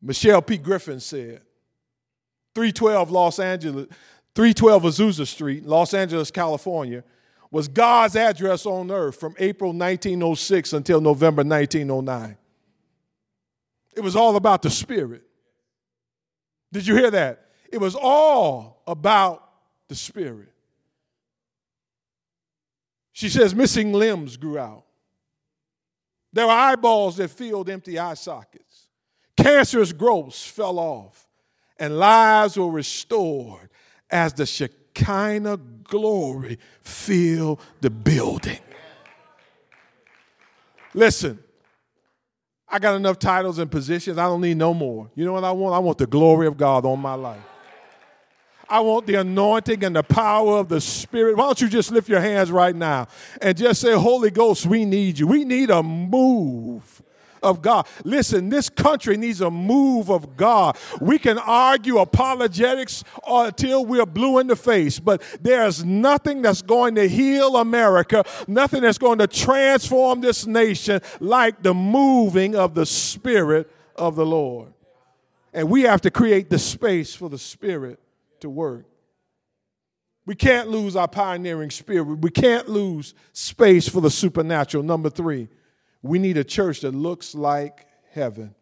Michelle 0.00 0.42
P. 0.42 0.58
Griffin 0.58 1.00
said, 1.00 1.42
312 2.54 3.10
Los 3.10 3.38
Angeles, 3.38 3.86
312 4.34 4.82
Azusa 4.82 5.26
Street, 5.26 5.64
Los 5.64 5.94
Angeles, 5.94 6.30
California, 6.30 7.02
was 7.50 7.68
God's 7.68 8.16
address 8.16 8.66
on 8.66 8.90
earth 8.90 9.18
from 9.18 9.34
April 9.38 9.70
1906 9.70 10.72
until 10.72 11.00
November 11.00 11.42
1909. 11.42 12.36
It 13.96 14.00
was 14.00 14.14
all 14.14 14.36
about 14.36 14.62
the 14.62 14.70
Spirit. 14.70 15.22
Did 16.72 16.86
you 16.86 16.94
hear 16.94 17.10
that? 17.10 17.46
It 17.72 17.78
was 17.78 17.94
all 17.94 18.82
about 18.86 19.48
the 19.88 19.94
Spirit. 19.94 20.52
She 23.12 23.28
says 23.28 23.54
missing 23.54 23.92
limbs 23.92 24.36
grew 24.36 24.58
out. 24.58 24.84
There 26.32 26.46
were 26.46 26.52
eyeballs 26.52 27.16
that 27.16 27.30
filled 27.30 27.68
empty 27.70 27.98
eye 27.98 28.14
sockets. 28.14 28.87
Cancerous 29.38 29.92
growths 29.92 30.44
fell 30.44 30.80
off, 30.80 31.28
and 31.78 31.96
lives 31.96 32.56
were 32.56 32.68
restored 32.68 33.70
as 34.10 34.32
the 34.32 34.44
Shekinah 34.44 35.58
glory 35.84 36.58
filled 36.82 37.60
the 37.80 37.88
building. 37.88 38.58
Listen, 40.92 41.38
I 42.68 42.80
got 42.80 42.96
enough 42.96 43.20
titles 43.20 43.60
and 43.60 43.70
positions. 43.70 44.18
I 44.18 44.24
don't 44.24 44.40
need 44.40 44.56
no 44.56 44.74
more. 44.74 45.08
You 45.14 45.24
know 45.24 45.34
what 45.34 45.44
I 45.44 45.52
want? 45.52 45.72
I 45.72 45.78
want 45.78 45.98
the 45.98 46.08
glory 46.08 46.48
of 46.48 46.56
God 46.56 46.84
on 46.84 46.98
my 46.98 47.14
life. 47.14 47.40
I 48.68 48.80
want 48.80 49.06
the 49.06 49.14
anointing 49.14 49.84
and 49.84 49.94
the 49.94 50.02
power 50.02 50.58
of 50.58 50.68
the 50.68 50.80
Spirit. 50.80 51.36
Why 51.36 51.44
don't 51.44 51.60
you 51.60 51.68
just 51.68 51.92
lift 51.92 52.08
your 52.08 52.20
hands 52.20 52.50
right 52.50 52.74
now 52.74 53.06
and 53.40 53.56
just 53.56 53.82
say, 53.82 53.92
Holy 53.92 54.32
Ghost, 54.32 54.66
we 54.66 54.84
need 54.84 55.20
you. 55.20 55.28
We 55.28 55.44
need 55.44 55.70
a 55.70 55.80
move 55.80 57.02
of 57.42 57.62
God. 57.62 57.86
Listen, 58.04 58.48
this 58.48 58.68
country 58.68 59.16
needs 59.16 59.40
a 59.40 59.50
move 59.50 60.10
of 60.10 60.36
God. 60.36 60.76
We 61.00 61.18
can 61.18 61.38
argue 61.38 61.98
apologetics 61.98 63.04
until 63.26 63.84
we're 63.84 64.06
blue 64.06 64.38
in 64.38 64.46
the 64.46 64.56
face, 64.56 64.98
but 64.98 65.22
there's 65.40 65.84
nothing 65.84 66.42
that's 66.42 66.62
going 66.62 66.94
to 66.96 67.08
heal 67.08 67.56
America, 67.56 68.24
nothing 68.46 68.82
that's 68.82 68.98
going 68.98 69.18
to 69.18 69.26
transform 69.26 70.20
this 70.20 70.46
nation 70.46 71.00
like 71.20 71.62
the 71.62 71.74
moving 71.74 72.54
of 72.54 72.74
the 72.74 72.86
Spirit 72.86 73.70
of 73.96 74.16
the 74.16 74.26
Lord. 74.26 74.72
And 75.52 75.70
we 75.70 75.82
have 75.82 76.02
to 76.02 76.10
create 76.10 76.50
the 76.50 76.58
space 76.58 77.14
for 77.14 77.28
the 77.28 77.38
Spirit 77.38 77.98
to 78.40 78.50
work. 78.50 78.84
We 80.28 80.34
can't 80.34 80.68
lose 80.68 80.94
our 80.94 81.08
pioneering 81.08 81.70
spirit. 81.70 82.04
We 82.04 82.28
can't 82.28 82.68
lose 82.68 83.14
space 83.32 83.88
for 83.88 84.02
the 84.02 84.10
supernatural. 84.10 84.84
Number 84.84 85.08
three, 85.08 85.48
we 86.02 86.18
need 86.18 86.36
a 86.36 86.44
church 86.44 86.80
that 86.80 86.94
looks 86.94 87.34
like 87.34 87.86
heaven. 88.12 88.54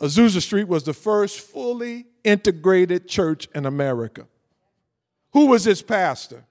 Azusa 0.00 0.42
Street 0.42 0.68
was 0.68 0.84
the 0.84 0.92
first 0.92 1.40
fully 1.40 2.06
integrated 2.24 3.08
church 3.08 3.48
in 3.54 3.66
America. 3.66 4.26
Who 5.32 5.46
was 5.46 5.64
his 5.64 5.82
pastor? 5.82 6.44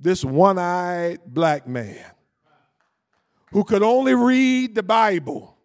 This 0.00 0.24
one 0.24 0.58
eyed 0.58 1.20
black 1.26 1.66
man 1.66 2.04
who 3.52 3.64
could 3.64 3.82
only 3.82 4.14
read 4.14 4.74
the 4.74 4.82
Bible. 4.82 5.56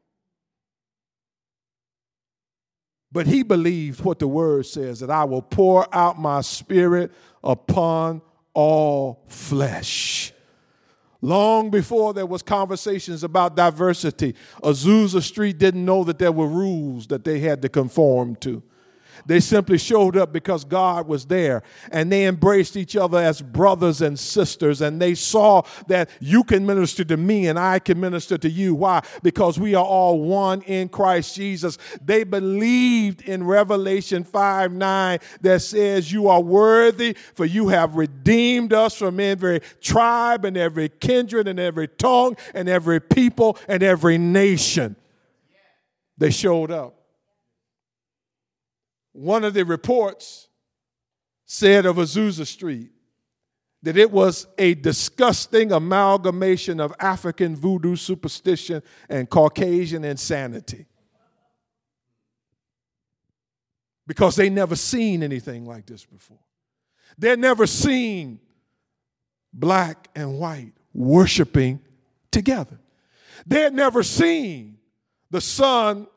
But 3.11 3.27
he 3.27 3.43
believed 3.43 4.03
what 4.03 4.19
the 4.19 4.27
word 4.27 4.65
says 4.65 4.99
that 5.01 5.11
I 5.11 5.23
will 5.25 5.41
pour 5.41 5.87
out 5.95 6.19
my 6.19 6.41
spirit 6.41 7.11
upon 7.43 8.21
all 8.53 9.23
flesh. 9.27 10.32
Long 11.23 11.69
before 11.69 12.13
there 12.13 12.25
was 12.25 12.43
conversations 12.43 13.23
about 13.23 13.55
diversity, 13.55 14.35
Azusa 14.61 15.21
Street 15.21 15.57
didn't 15.57 15.85
know 15.85 16.03
that 16.03 16.19
there 16.19 16.33
were 16.33 16.47
rules 16.47 17.07
that 17.07 17.23
they 17.23 17.39
had 17.39 17.61
to 17.61 17.69
conform 17.69 18.35
to. 18.41 18.61
They 19.25 19.39
simply 19.39 19.77
showed 19.77 20.17
up 20.17 20.33
because 20.33 20.63
God 20.65 21.07
was 21.07 21.25
there 21.25 21.63
and 21.91 22.11
they 22.11 22.25
embraced 22.25 22.75
each 22.75 22.95
other 22.95 23.17
as 23.17 23.41
brothers 23.41 24.01
and 24.01 24.17
sisters. 24.17 24.81
And 24.81 25.01
they 25.01 25.15
saw 25.15 25.63
that 25.87 26.09
you 26.19 26.43
can 26.43 26.65
minister 26.65 27.03
to 27.05 27.17
me 27.17 27.47
and 27.47 27.57
I 27.57 27.79
can 27.79 27.99
minister 27.99 28.37
to 28.37 28.49
you. 28.49 28.75
Why? 28.75 29.03
Because 29.21 29.59
we 29.59 29.75
are 29.75 29.85
all 29.85 30.19
one 30.21 30.61
in 30.63 30.89
Christ 30.89 31.35
Jesus. 31.35 31.77
They 32.03 32.23
believed 32.23 33.21
in 33.21 33.43
Revelation 33.43 34.23
5 34.23 34.71
9 34.71 35.19
that 35.41 35.61
says, 35.61 36.11
You 36.11 36.27
are 36.27 36.41
worthy, 36.41 37.15
for 37.33 37.45
you 37.45 37.69
have 37.69 37.95
redeemed 37.95 38.73
us 38.73 38.95
from 38.97 39.19
every 39.19 39.61
tribe 39.81 40.45
and 40.45 40.57
every 40.57 40.89
kindred 40.89 41.47
and 41.47 41.59
every 41.59 41.87
tongue 41.87 42.37
and 42.53 42.67
every 42.67 42.99
people 42.99 43.57
and 43.67 43.83
every 43.83 44.17
nation. 44.17 44.95
They 46.17 46.31
showed 46.31 46.71
up. 46.71 47.02
One 49.13 49.43
of 49.43 49.53
the 49.53 49.63
reports 49.63 50.47
said 51.45 51.85
of 51.85 51.97
Azusa 51.97 52.45
Street 52.45 52.91
that 53.83 53.97
it 53.97 54.11
was 54.11 54.47
a 54.57 54.73
disgusting 54.73 55.71
amalgamation 55.71 56.79
of 56.79 56.93
African 56.99 57.55
voodoo 57.55 57.95
superstition 57.95 58.81
and 59.09 59.29
Caucasian 59.29 60.03
insanity. 60.03 60.87
Because 64.07 64.35
they 64.35 64.49
never 64.49 64.75
seen 64.75 65.21
anything 65.21 65.65
like 65.65 65.85
this 65.85 66.05
before. 66.05 66.39
They'd 67.17 67.39
never 67.39 67.67
seen 67.67 68.39
black 69.53 70.09
and 70.15 70.39
white 70.39 70.73
worshiping 70.93 71.79
together. 72.31 72.79
They 73.45 73.61
had 73.61 73.73
never 73.73 74.01
seen 74.01 74.77
the 75.29 75.41
son 75.41 76.07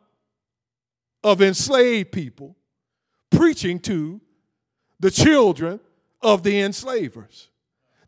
of 1.22 1.42
enslaved 1.42 2.12
people 2.12 2.56
preaching 3.36 3.78
to 3.80 4.20
the 5.00 5.10
children 5.10 5.80
of 6.22 6.42
the 6.42 6.60
enslavers. 6.60 7.48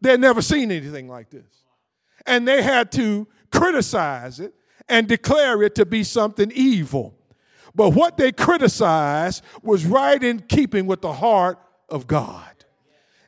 They 0.01 0.11
had 0.11 0.21
never 0.21 0.43
seen 0.43 0.71
anything 0.71 1.09
like 1.09 1.31
this. 1.31 1.65
And 2.27 2.47
they 2.47 2.63
had 2.63 2.93
to 2.93 3.27
criticize 3.51 4.41
it 4.41 4.55
and 4.89 5.07
declare 5.07 5.63
it 5.63 5.75
to 5.77 5.87
be 5.87 6.05
something 6.05 6.51
evil. 6.55 7.15
But 7.75 7.91
what 7.91 8.17
they 8.17 8.33
criticized 8.33 9.45
was 9.63 9.85
right 9.85 10.23
in 10.23 10.41
keeping 10.41 10.87
with 10.87 11.01
the 11.01 11.13
heart 11.13 11.59
of 11.89 12.07
God. 12.07 12.58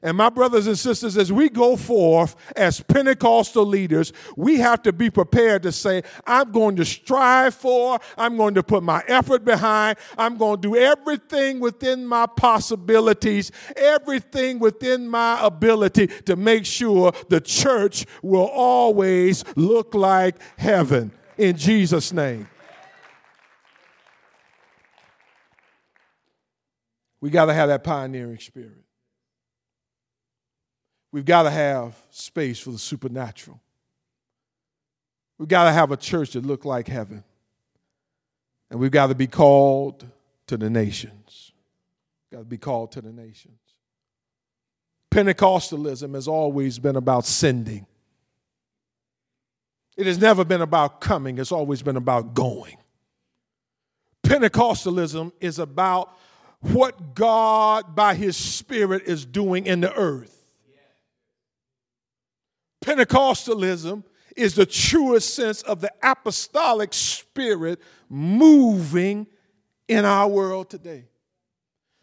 And 0.02 0.16
my 0.16 0.30
brothers 0.30 0.66
and 0.66 0.78
sisters, 0.78 1.18
as 1.18 1.30
we 1.30 1.50
go 1.50 1.76
forth 1.76 2.34
as 2.56 2.80
Pentecostal 2.80 3.66
leaders, 3.66 4.14
we 4.34 4.56
have 4.58 4.82
to 4.84 4.94
be 4.94 5.10
prepared 5.10 5.62
to 5.64 5.72
say, 5.72 6.02
I'm 6.26 6.52
going 6.52 6.76
to 6.76 6.86
strive 6.86 7.54
for, 7.54 7.98
I'm 8.16 8.38
going 8.38 8.54
to 8.54 8.62
put 8.62 8.82
my 8.82 9.02
effort 9.06 9.44
behind, 9.44 9.98
I'm 10.16 10.38
going 10.38 10.62
to 10.62 10.68
do 10.68 10.76
everything 10.76 11.60
within 11.60 12.06
my 12.06 12.24
possibilities, 12.24 13.52
everything 13.76 14.58
within 14.58 15.06
my 15.06 15.38
ability 15.44 16.06
to 16.06 16.34
make 16.34 16.64
sure 16.64 17.12
the 17.28 17.40
church 17.40 18.06
will 18.22 18.48
always 18.48 19.44
look 19.54 19.94
like 19.94 20.36
heaven. 20.56 21.12
In 21.36 21.58
Jesus' 21.58 22.10
name. 22.10 22.48
We 27.20 27.28
got 27.28 27.46
to 27.46 27.54
have 27.54 27.68
that 27.68 27.84
pioneering 27.84 28.38
spirit. 28.38 28.82
We've 31.12 31.24
got 31.24 31.44
to 31.44 31.50
have 31.50 31.96
space 32.10 32.60
for 32.60 32.70
the 32.70 32.78
supernatural. 32.78 33.60
We've 35.38 35.48
got 35.48 35.64
to 35.64 35.72
have 35.72 35.90
a 35.90 35.96
church 35.96 36.32
that 36.32 36.44
looks 36.44 36.64
like 36.64 36.86
heaven. 36.86 37.24
And 38.70 38.78
we've 38.78 38.90
got 38.90 39.08
to 39.08 39.14
be 39.14 39.26
called 39.26 40.06
to 40.46 40.56
the 40.56 40.70
nations. 40.70 41.52
Got 42.30 42.40
to 42.40 42.44
be 42.44 42.58
called 42.58 42.92
to 42.92 43.00
the 43.00 43.12
nations. 43.12 43.58
Pentecostalism 45.10 46.14
has 46.14 46.28
always 46.28 46.78
been 46.78 46.94
about 46.94 47.24
sending. 47.24 47.86
It 49.96 50.06
has 50.06 50.18
never 50.18 50.44
been 50.44 50.60
about 50.60 51.00
coming, 51.00 51.38
it's 51.38 51.52
always 51.52 51.82
been 51.82 51.96
about 51.96 52.32
going. 52.34 52.76
Pentecostalism 54.22 55.32
is 55.40 55.58
about 55.58 56.16
what 56.60 57.14
God, 57.14 57.96
by 57.96 58.14
His 58.14 58.36
Spirit, 58.36 59.02
is 59.06 59.24
doing 59.26 59.66
in 59.66 59.80
the 59.80 59.92
earth. 59.94 60.39
Pentecostalism 62.84 64.04
is 64.36 64.54
the 64.54 64.66
truest 64.66 65.34
sense 65.34 65.62
of 65.62 65.80
the 65.80 65.92
apostolic 66.02 66.94
spirit 66.94 67.80
moving 68.08 69.26
in 69.88 70.04
our 70.04 70.28
world 70.28 70.70
today. 70.70 71.04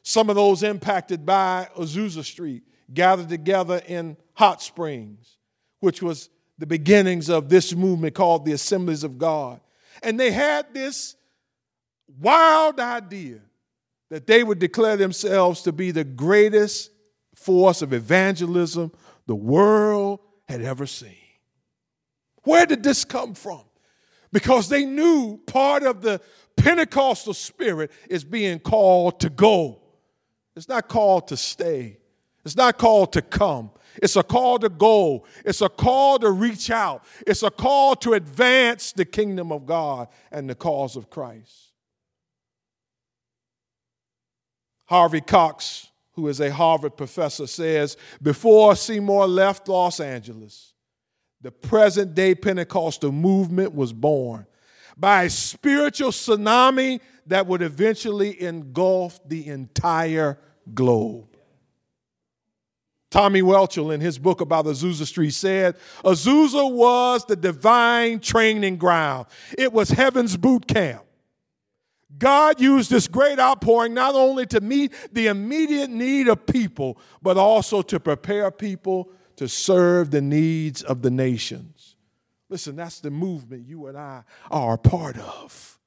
Some 0.03 0.29
of 0.29 0.35
those 0.35 0.63
impacted 0.63 1.25
by 1.25 1.67
Azusa 1.77 2.23
Street 2.23 2.63
gathered 2.93 3.29
together 3.29 3.81
in 3.87 4.17
Hot 4.33 4.61
Springs, 4.61 5.37
which 5.79 6.01
was 6.01 6.29
the 6.57 6.67
beginnings 6.67 7.29
of 7.29 7.49
this 7.49 7.75
movement 7.75 8.15
called 8.15 8.45
the 8.45 8.53
Assemblies 8.53 9.03
of 9.03 9.17
God. 9.17 9.59
And 10.03 10.19
they 10.19 10.31
had 10.31 10.73
this 10.73 11.15
wild 12.19 12.79
idea 12.79 13.39
that 14.09 14.27
they 14.27 14.43
would 14.43 14.59
declare 14.59 14.95
themselves 14.95 15.61
to 15.63 15.71
be 15.71 15.91
the 15.91 16.03
greatest 16.03 16.91
force 17.35 17.81
of 17.81 17.93
evangelism 17.93 18.91
the 19.25 19.35
world 19.35 20.19
had 20.47 20.61
ever 20.61 20.85
seen. 20.85 21.15
Where 22.43 22.65
did 22.65 22.83
this 22.83 23.03
come 23.03 23.33
from? 23.33 23.61
Because 24.31 24.69
they 24.69 24.85
knew 24.85 25.37
part 25.47 25.83
of 25.83 26.01
the 26.01 26.21
Pentecostal 26.55 27.33
spirit 27.33 27.91
is 28.09 28.23
being 28.23 28.59
called 28.59 29.19
to 29.21 29.29
go. 29.29 29.81
It's 30.55 30.67
not 30.67 30.87
called 30.87 31.27
to 31.29 31.37
stay. 31.37 31.97
It's 32.43 32.55
not 32.55 32.77
called 32.77 33.13
to 33.13 33.21
come. 33.21 33.71
It's 34.01 34.15
a 34.15 34.23
call 34.23 34.59
to 34.59 34.69
go. 34.69 35.25
It's 35.43 35.61
a 35.61 35.69
call 35.69 36.19
to 36.19 36.31
reach 36.31 36.69
out. 36.69 37.03
It's 37.25 37.43
a 37.43 37.51
call 37.51 37.95
to 37.97 38.13
advance 38.13 38.91
the 38.91 39.05
kingdom 39.05 39.51
of 39.51 39.65
God 39.65 40.07
and 40.31 40.49
the 40.49 40.55
cause 40.55 40.95
of 40.95 41.09
Christ. 41.09 41.71
Harvey 44.85 45.21
Cox 45.21 45.89
who 46.17 46.27
is 46.27 46.41
a 46.41 46.51
Harvard 46.51 46.97
professor, 46.97 47.45
says 47.45 47.95
before 48.21 48.75
Seymour 48.75 49.27
left 49.27 49.67
Los 49.67 49.99
Angeles, 49.99 50.73
the 51.41 51.51
present 51.51 52.15
day 52.15 52.33
Pentecostal 52.33 53.11
movement 53.11 53.73
was 53.75 53.93
born 53.93 54.47
by 54.97 55.25
a 55.25 55.29
spiritual 55.29 56.09
tsunami 56.09 56.99
that 57.27 57.45
would 57.45 57.61
eventually 57.61 58.41
engulf 58.41 59.19
the 59.29 59.45
entire 59.45 60.39
globe. 60.73 61.27
Tommy 63.11 63.43
Welchel, 63.43 63.93
in 63.93 64.01
his 64.01 64.17
book 64.17 64.41
about 64.41 64.65
Azusa 64.65 65.05
Street, 65.05 65.35
said 65.35 65.77
Azusa 66.03 66.73
was 66.73 67.25
the 67.25 67.35
divine 67.35 68.19
training 68.19 68.77
ground, 68.77 69.27
it 69.55 69.71
was 69.71 69.89
heaven's 69.89 70.35
boot 70.35 70.67
camp. 70.67 71.03
God 72.17 72.61
used 72.61 72.89
this 72.89 73.07
great 73.07 73.39
outpouring 73.39 73.93
not 73.93 74.15
only 74.15 74.45
to 74.47 74.61
meet 74.61 74.93
the 75.11 75.27
immediate 75.27 75.89
need 75.89 76.27
of 76.27 76.45
people, 76.45 76.97
but 77.21 77.37
also 77.37 77.81
to 77.81 77.99
prepare 77.99 78.49
people 78.49 79.11
to 79.35 79.47
serve 79.47 80.11
the 80.11 80.21
needs 80.21 80.81
of 80.83 81.01
the 81.01 81.11
nations. 81.11 81.95
Listen, 82.49 82.75
that's 82.75 83.01
the 83.01 83.11
movement 83.11 83.67
you 83.67 83.87
and 83.87 83.97
I 83.97 84.23
are 84.49 84.75
a 84.75 84.77
part 84.77 85.17
of. 85.17 85.79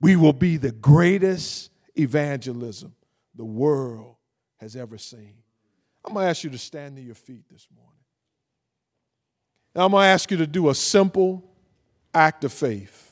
We 0.00 0.16
will 0.16 0.32
be 0.32 0.56
the 0.56 0.72
greatest 0.72 1.70
evangelism 1.96 2.94
the 3.34 3.44
world 3.44 4.16
has 4.60 4.76
ever 4.76 4.96
seen. 4.96 5.34
I'm 6.04 6.14
going 6.14 6.24
to 6.24 6.30
ask 6.30 6.42
you 6.42 6.50
to 6.50 6.58
stand 6.58 6.96
to 6.96 7.02
your 7.02 7.14
feet 7.14 7.44
this 7.50 7.66
morning. 7.74 7.92
And 9.74 9.84
I'm 9.84 9.90
going 9.90 10.02
to 10.02 10.08
ask 10.08 10.30
you 10.30 10.38
to 10.38 10.46
do 10.46 10.70
a 10.70 10.74
simple 10.74 11.44
act 12.14 12.44
of 12.44 12.52
faith. 12.52 13.07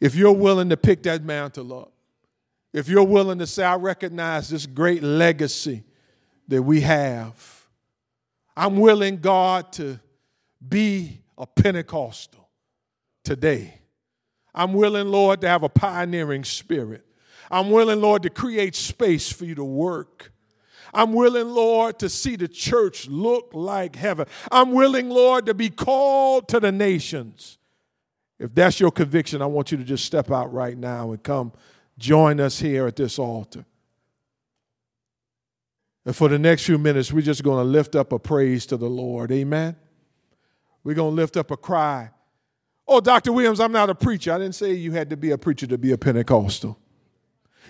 If 0.00 0.14
you're 0.14 0.32
willing 0.32 0.68
to 0.70 0.76
pick 0.76 1.02
that 1.04 1.22
mantle 1.22 1.78
up, 1.78 1.92
if 2.72 2.88
you're 2.88 3.04
willing 3.04 3.38
to 3.38 3.46
say, 3.46 3.64
I 3.64 3.76
recognize 3.76 4.48
this 4.48 4.66
great 4.66 5.02
legacy 5.02 5.84
that 6.48 6.62
we 6.62 6.82
have, 6.82 7.66
I'm 8.56 8.76
willing, 8.76 9.18
God, 9.18 9.72
to 9.74 9.98
be 10.66 11.22
a 11.38 11.46
Pentecostal 11.46 12.48
today. 13.24 13.80
I'm 14.54 14.72
willing, 14.72 15.08
Lord, 15.08 15.40
to 15.42 15.48
have 15.48 15.62
a 15.62 15.68
pioneering 15.68 16.44
spirit. 16.44 17.04
I'm 17.50 17.70
willing, 17.70 18.00
Lord, 18.00 18.22
to 18.24 18.30
create 18.30 18.74
space 18.74 19.30
for 19.30 19.44
you 19.44 19.54
to 19.54 19.64
work 19.64 20.32
I'm 20.96 21.12
willing, 21.12 21.48
Lord, 21.48 21.98
to 21.98 22.08
see 22.08 22.36
the 22.36 22.48
church 22.48 23.06
look 23.06 23.50
like 23.52 23.96
heaven. 23.96 24.26
I'm 24.50 24.72
willing, 24.72 25.10
Lord, 25.10 25.44
to 25.46 25.54
be 25.54 25.68
called 25.68 26.48
to 26.48 26.58
the 26.58 26.72
nations. 26.72 27.58
If 28.38 28.54
that's 28.54 28.78
your 28.78 28.90
conviction, 28.90 29.40
I 29.40 29.46
want 29.46 29.72
you 29.72 29.78
to 29.78 29.84
just 29.84 30.04
step 30.04 30.30
out 30.30 30.52
right 30.52 30.76
now 30.76 31.12
and 31.12 31.22
come 31.22 31.52
join 31.98 32.40
us 32.40 32.58
here 32.58 32.86
at 32.86 32.96
this 32.96 33.18
altar. 33.18 33.64
And 36.04 36.14
for 36.14 36.28
the 36.28 36.38
next 36.38 36.64
few 36.64 36.78
minutes, 36.78 37.12
we're 37.12 37.22
just 37.22 37.42
going 37.42 37.58
to 37.58 37.68
lift 37.68 37.96
up 37.96 38.12
a 38.12 38.18
praise 38.18 38.66
to 38.66 38.76
the 38.76 38.88
Lord. 38.88 39.32
Amen. 39.32 39.74
We're 40.84 40.94
going 40.94 41.10
to 41.12 41.16
lift 41.16 41.36
up 41.36 41.50
a 41.50 41.56
cry. 41.56 42.10
Oh, 42.86 43.00
Dr. 43.00 43.32
Williams, 43.32 43.58
I'm 43.58 43.72
not 43.72 43.90
a 43.90 43.94
preacher. 43.94 44.32
I 44.32 44.38
didn't 44.38 44.54
say 44.54 44.72
you 44.72 44.92
had 44.92 45.10
to 45.10 45.16
be 45.16 45.32
a 45.32 45.38
preacher 45.38 45.66
to 45.66 45.78
be 45.78 45.90
a 45.90 45.98
Pentecostal. 45.98 46.78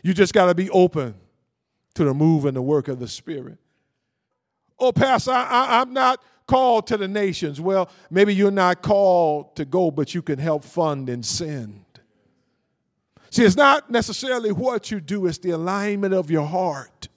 You 0.03 0.13
just 0.13 0.35
got 0.35 0.47
to 0.47 0.55
be 0.55 0.69
open 0.71 1.15
to 1.95 2.05
the 2.05 2.13
move 2.13 2.45
and 2.45 2.55
the 2.55 2.61
work 2.61 2.89
of 2.89 2.99
the 2.99 3.09
Spirit. 3.09 3.57
Oh, 4.79 4.93
Pastor, 4.93 5.33
I, 5.33 5.81
am 5.81 5.95
not 5.95 6.23
called 6.47 6.87
to 6.89 6.97
the 6.97 7.09
nations. 7.09 7.61
Well, 7.61 7.91
maybe 8.11 8.35
you're 8.35 8.51
not 8.51 8.83
called 8.83 9.57
to 9.57 9.65
go, 9.65 9.91
but 9.91 10.15
you 10.15 10.23
can 10.23 10.39
help 10.39 10.65
fund 10.65 11.09
and 11.09 11.25
send. 11.25 11.85
See, 13.31 13.45
it's 13.45 13.57
not 13.57 13.91
necessarily 13.91 14.53
what 14.53 14.91
you 14.91 15.01
do, 15.01 15.27
it's 15.27 15.39
the 15.39 15.51
alignment 15.51 16.15
of 16.15 16.31
your 16.31 16.47
heart. 16.47 17.09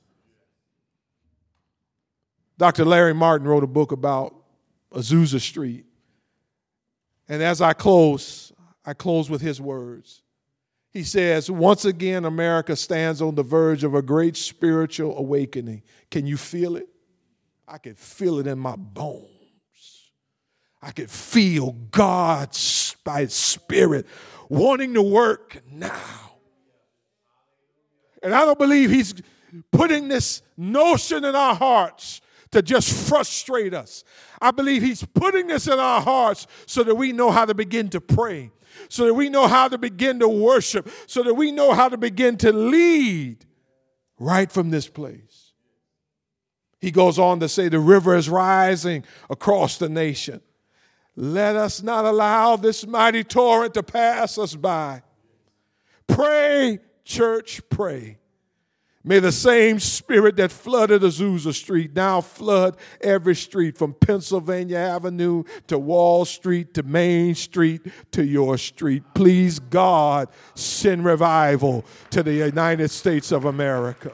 Dr. 2.57 2.83
Larry 2.83 3.13
Martin 3.13 3.47
wrote 3.47 3.63
a 3.63 3.67
book 3.67 3.93
about 3.93 4.35
Azusa 4.91 5.39
Street. 5.39 5.85
And 7.29 7.41
as 7.41 7.61
I 7.61 7.73
close, 7.73 8.51
I 8.83 8.93
close 8.93 9.29
with 9.29 9.41
his 9.41 9.61
words. 9.61 10.23
He 10.91 11.03
says, 11.03 11.49
Once 11.49 11.85
again, 11.85 12.25
America 12.25 12.75
stands 12.75 13.21
on 13.21 13.35
the 13.35 13.43
verge 13.43 13.83
of 13.83 13.93
a 13.93 14.01
great 14.01 14.35
spiritual 14.35 15.17
awakening. 15.17 15.83
Can 16.09 16.25
you 16.25 16.35
feel 16.35 16.75
it? 16.75 16.89
I 17.69 17.77
can 17.77 17.93
feel 17.93 18.39
it 18.39 18.47
in 18.47 18.57
my 18.57 18.75
bones. 18.75 19.27
I 20.81 20.91
can 20.91 21.07
feel 21.07 21.73
God's 21.91 22.95
by 23.03 23.21
His 23.21 23.33
Spirit 23.33 24.07
wanting 24.49 24.93
to 24.95 25.01
work 25.01 25.61
now. 25.71 26.31
And 28.23 28.33
I 28.33 28.45
don't 28.45 28.57
believe 28.59 28.89
He's 28.89 29.13
putting 29.71 30.07
this 30.07 30.41
notion 30.57 31.23
in 31.25 31.35
our 31.35 31.55
hearts 31.55 32.21
to 32.51 32.61
just 32.61 32.91
frustrate 33.07 33.73
us. 33.73 34.03
I 34.41 34.51
believe 34.51 34.81
He's 34.81 35.03
putting 35.03 35.47
this 35.47 35.67
in 35.67 35.79
our 35.79 36.01
hearts 36.01 36.47
so 36.65 36.83
that 36.83 36.95
we 36.95 37.11
know 37.11 37.29
how 37.29 37.45
to 37.45 37.53
begin 37.53 37.89
to 37.89 38.01
pray, 38.01 38.51
so 38.89 39.05
that 39.05 39.13
we 39.13 39.29
know 39.29 39.47
how 39.47 39.67
to 39.67 39.77
begin 39.77 40.19
to 40.19 40.27
worship, 40.27 40.89
so 41.07 41.23
that 41.23 41.33
we 41.35 41.51
know 41.51 41.73
how 41.73 41.89
to 41.89 41.97
begin 41.97 42.37
to 42.37 42.51
lead 42.51 43.45
right 44.17 44.51
from 44.51 44.69
this 44.71 44.87
place. 44.87 45.28
He 46.79 46.91
goes 46.91 47.19
on 47.19 47.39
to 47.41 47.49
say, 47.49 47.69
The 47.69 47.79
river 47.79 48.15
is 48.15 48.29
rising 48.29 49.03
across 49.29 49.77
the 49.77 49.89
nation. 49.89 50.41
Let 51.15 51.55
us 51.55 51.83
not 51.83 52.05
allow 52.05 52.55
this 52.55 52.87
mighty 52.87 53.23
torrent 53.23 53.73
to 53.73 53.83
pass 53.83 54.37
us 54.37 54.55
by. 54.55 55.03
Pray, 56.07 56.79
church, 57.03 57.61
pray. 57.69 58.17
May 59.03 59.19
the 59.19 59.31
same 59.31 59.79
spirit 59.79 60.35
that 60.37 60.51
flooded 60.51 61.01
Azusa 61.01 61.53
Street 61.53 61.95
now 61.95 62.19
flood 62.19 62.77
every 63.01 63.35
street 63.35 63.77
from 63.77 63.93
Pennsylvania 63.93 64.77
Avenue 64.77 65.43
to 65.67 65.79
Wall 65.79 66.25
Street 66.25 66.73
to 66.73 66.83
Main 66.83 67.33
Street 67.33 67.81
to 68.11 68.25
your 68.25 68.57
street. 68.57 69.03
Please, 69.13 69.59
God, 69.59 70.27
send 70.53 71.05
revival 71.05 71.85
to 72.11 72.23
the 72.23 72.33
United 72.33 72.91
States 72.91 73.31
of 73.31 73.45
America. 73.45 74.11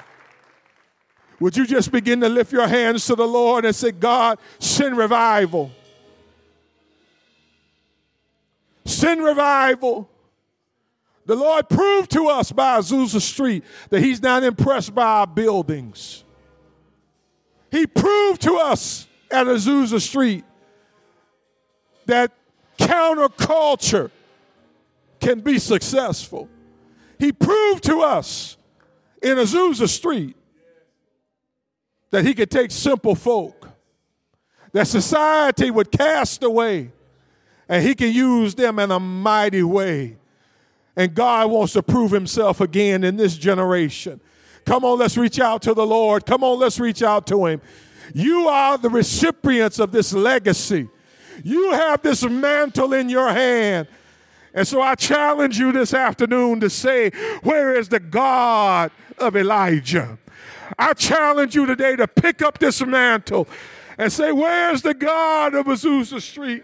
Would 1.40 1.58
you 1.58 1.66
just 1.66 1.92
begin 1.92 2.22
to 2.22 2.30
lift 2.30 2.52
your 2.52 2.68
hands 2.68 3.06
to 3.08 3.16
the 3.16 3.28
Lord 3.28 3.66
and 3.66 3.76
say, 3.76 3.92
God, 3.92 4.40
send 4.60 4.98
revival? 4.98 5.72
Send 8.86 9.24
revival. 9.24 10.10
The 11.26 11.36
Lord 11.36 11.68
proved 11.68 12.12
to 12.12 12.28
us 12.28 12.52
by 12.52 12.80
Azusa 12.80 13.20
Street 13.20 13.64
that 13.90 14.02
He's 14.02 14.22
not 14.22 14.44
impressed 14.44 14.94
by 14.94 15.06
our 15.06 15.28
buildings. 15.28 16.24
He 17.72 17.88
proved 17.88 18.42
to 18.44 18.56
us 18.56 19.08
at 19.30 19.48
Azusa 19.48 20.00
Street 20.00 20.46
that 22.06 22.32
counterculture 22.78 24.12
can 25.20 25.40
be 25.40 25.60
successful. 25.60 26.48
He 27.20 27.32
proved 27.32 27.84
to 27.86 28.02
us 28.02 28.58
in 29.22 29.38
Azusa 29.38 29.90
Street 29.90 30.38
that 32.12 32.26
he 32.26 32.34
could 32.34 32.52
take 32.52 32.72
simple 32.72 33.16
folk 33.16 33.70
that 34.72 34.88
society 34.88 35.72
would 35.72 35.92
cast 35.92 36.44
away 36.44 36.92
and 37.68 37.84
he 37.84 37.96
can 37.96 38.12
use 38.12 38.56
them 38.56 38.78
in 38.80 38.92
a 38.92 39.00
mighty 39.00 39.64
way 39.64 40.18
and 40.96 41.14
God 41.14 41.52
wants 41.52 41.74
to 41.74 41.84
prove 41.84 42.12
himself 42.12 42.62
again 42.62 43.04
in 43.04 43.18
this 43.18 43.36
generation. 43.38 44.20
Come 44.66 44.86
on, 44.86 44.98
let's 44.98 45.18
reach 45.18 45.40
out 45.40 45.62
to 45.64 45.74
the 45.74 45.86
Lord. 45.86 46.26
Come 46.26 46.44
on, 46.44 46.60
let's 46.60 46.80
reach 46.80 47.04
out 47.04 47.28
to 47.28 47.46
him. 47.46 47.62
You 48.14 48.48
are 48.48 48.78
the 48.78 48.90
recipients 48.90 49.80
of 49.80 49.92
this 49.92 50.14
legacy. 50.14 50.88
You 51.44 51.72
have 51.74 52.02
this 52.02 52.24
mantle 52.24 52.94
in 52.94 53.10
your 53.10 53.30
hand. 53.30 53.88
And 54.54 54.66
so 54.66 54.82
I 54.82 54.96
challenge 54.96 55.60
you 55.60 55.72
this 55.74 55.94
afternoon 55.94 56.62
to 56.62 56.70
say, 56.70 57.10
Where 57.44 57.76
is 57.78 57.90
the 57.90 58.00
God 58.00 58.92
of 59.18 59.36
Elijah? 59.36 60.18
I 60.78 60.94
challenge 60.94 61.56
you 61.56 61.66
today 61.66 61.96
to 61.96 62.08
pick 62.08 62.42
up 62.42 62.60
this 62.60 62.86
mantle 62.86 63.48
and 63.98 64.12
say, 64.12 64.32
Where's 64.32 64.82
the 64.82 64.94
God 64.94 65.56
of 65.56 65.66
Azusa 65.68 66.22
Street? 66.22 66.64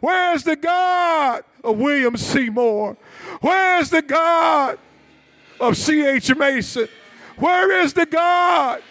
Where's 0.00 0.42
the 0.42 0.56
God 0.56 1.44
of 1.62 1.78
William 1.78 2.16
Seymour? 2.16 2.96
Where's 3.40 3.90
the 3.90 4.02
God 4.02 4.78
of 5.60 5.76
C.H. 5.76 6.34
Mason? 6.36 6.88
Where 7.36 7.80
is 7.80 7.92
the 7.92 8.06
God? 8.06 8.82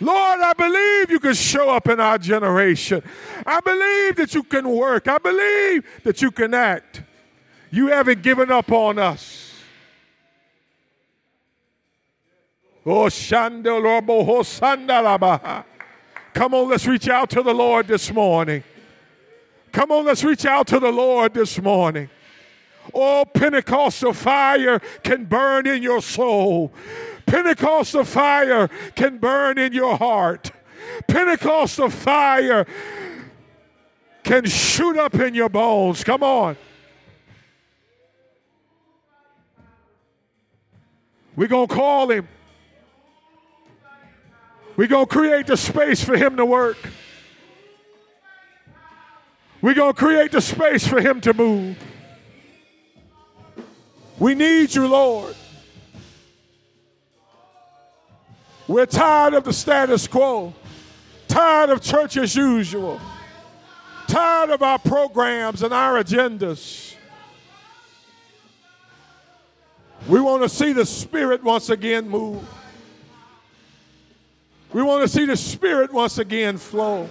Lord, 0.00 0.40
I 0.40 0.52
believe 0.52 1.10
you 1.10 1.18
can 1.18 1.32
show 1.32 1.70
up 1.70 1.88
in 1.88 1.98
our 2.00 2.18
generation. 2.18 3.02
I 3.46 3.60
believe 3.60 4.16
that 4.16 4.34
you 4.34 4.42
can 4.42 4.68
work. 4.68 5.08
I 5.08 5.16
believe 5.16 5.86
that 6.04 6.20
you 6.20 6.30
can 6.30 6.52
act. 6.52 7.02
You 7.70 7.88
haven't 7.88 8.22
given 8.22 8.50
up 8.50 8.70
on 8.70 8.98
us. 8.98 9.45
Oh, 12.88 13.08
Come 16.34 16.54
on, 16.54 16.68
let's 16.68 16.86
reach 16.86 17.08
out 17.08 17.30
to 17.30 17.42
the 17.42 17.52
Lord 17.52 17.88
this 17.88 18.12
morning. 18.12 18.62
Come 19.72 19.90
on, 19.90 20.04
let's 20.04 20.22
reach 20.22 20.46
out 20.46 20.68
to 20.68 20.78
the 20.78 20.92
Lord 20.92 21.34
this 21.34 21.60
morning. 21.60 22.08
Oh, 22.94 23.24
Pentecostal 23.24 24.12
fire 24.12 24.78
can 25.02 25.24
burn 25.24 25.66
in 25.66 25.82
your 25.82 26.00
soul. 26.00 26.72
Pentecostal 27.26 28.04
fire 28.04 28.68
can 28.94 29.18
burn 29.18 29.58
in 29.58 29.72
your 29.72 29.96
heart. 29.96 30.52
Pentecostal 31.08 31.90
fire 31.90 32.64
can 34.22 34.44
shoot 34.44 34.96
up 34.96 35.16
in 35.16 35.34
your 35.34 35.48
bones. 35.48 36.04
Come 36.04 36.22
on. 36.22 36.56
We're 41.34 41.48
going 41.48 41.66
to 41.66 41.74
call 41.74 42.12
him. 42.12 42.28
We're 44.76 44.88
going 44.88 45.06
to 45.06 45.12
create 45.12 45.46
the 45.46 45.56
space 45.56 46.04
for 46.04 46.16
him 46.16 46.36
to 46.36 46.44
work. 46.44 46.76
We're 49.62 49.74
going 49.74 49.94
to 49.94 49.98
create 49.98 50.32
the 50.32 50.40
space 50.40 50.86
for 50.86 51.00
him 51.00 51.20
to 51.22 51.32
move. 51.32 51.78
We 54.18 54.34
need 54.34 54.74
you, 54.74 54.86
Lord. 54.86 55.34
We're 58.68 58.86
tired 58.86 59.34
of 59.34 59.44
the 59.44 59.52
status 59.52 60.06
quo, 60.06 60.52
tired 61.28 61.70
of 61.70 61.80
church 61.80 62.16
as 62.16 62.34
usual, 62.34 63.00
tired 64.08 64.50
of 64.50 64.62
our 64.62 64.78
programs 64.78 65.62
and 65.62 65.72
our 65.72 66.02
agendas. 66.02 66.94
We 70.08 70.20
want 70.20 70.42
to 70.42 70.48
see 70.48 70.72
the 70.72 70.84
Spirit 70.84 71.42
once 71.42 71.70
again 71.70 72.08
move. 72.08 72.46
We 74.72 74.82
want 74.82 75.02
to 75.02 75.08
see 75.08 75.24
the 75.24 75.36
Spirit 75.36 75.92
once 75.92 76.18
again 76.18 76.58
flow. 76.58 77.08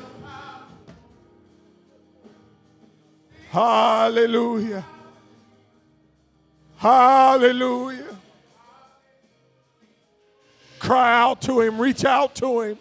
Hallelujah. 3.50 4.86
Hallelujah. 6.78 8.18
Cry 10.80 11.22
out 11.22 11.42
to 11.44 11.62
him, 11.62 11.80
reach 11.80 12.06
out 12.06 12.36
to 12.36 12.62
him. 12.62 12.78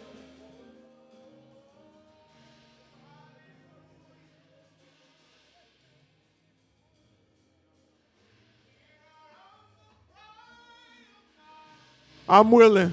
I'm 12.28 12.50
willing. 12.50 12.92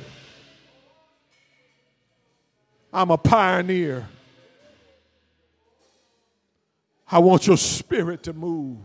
I'm 2.94 3.10
a 3.10 3.18
pioneer. 3.18 4.08
I 7.10 7.20
want 7.20 7.48
your 7.48 7.58
spirit 7.58 8.24
to 8.24 8.34
move. 8.34 8.78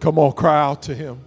Come 0.00 0.18
on, 0.18 0.32
cry 0.32 0.60
out 0.60 0.82
to 0.82 0.94
him. 0.96 1.24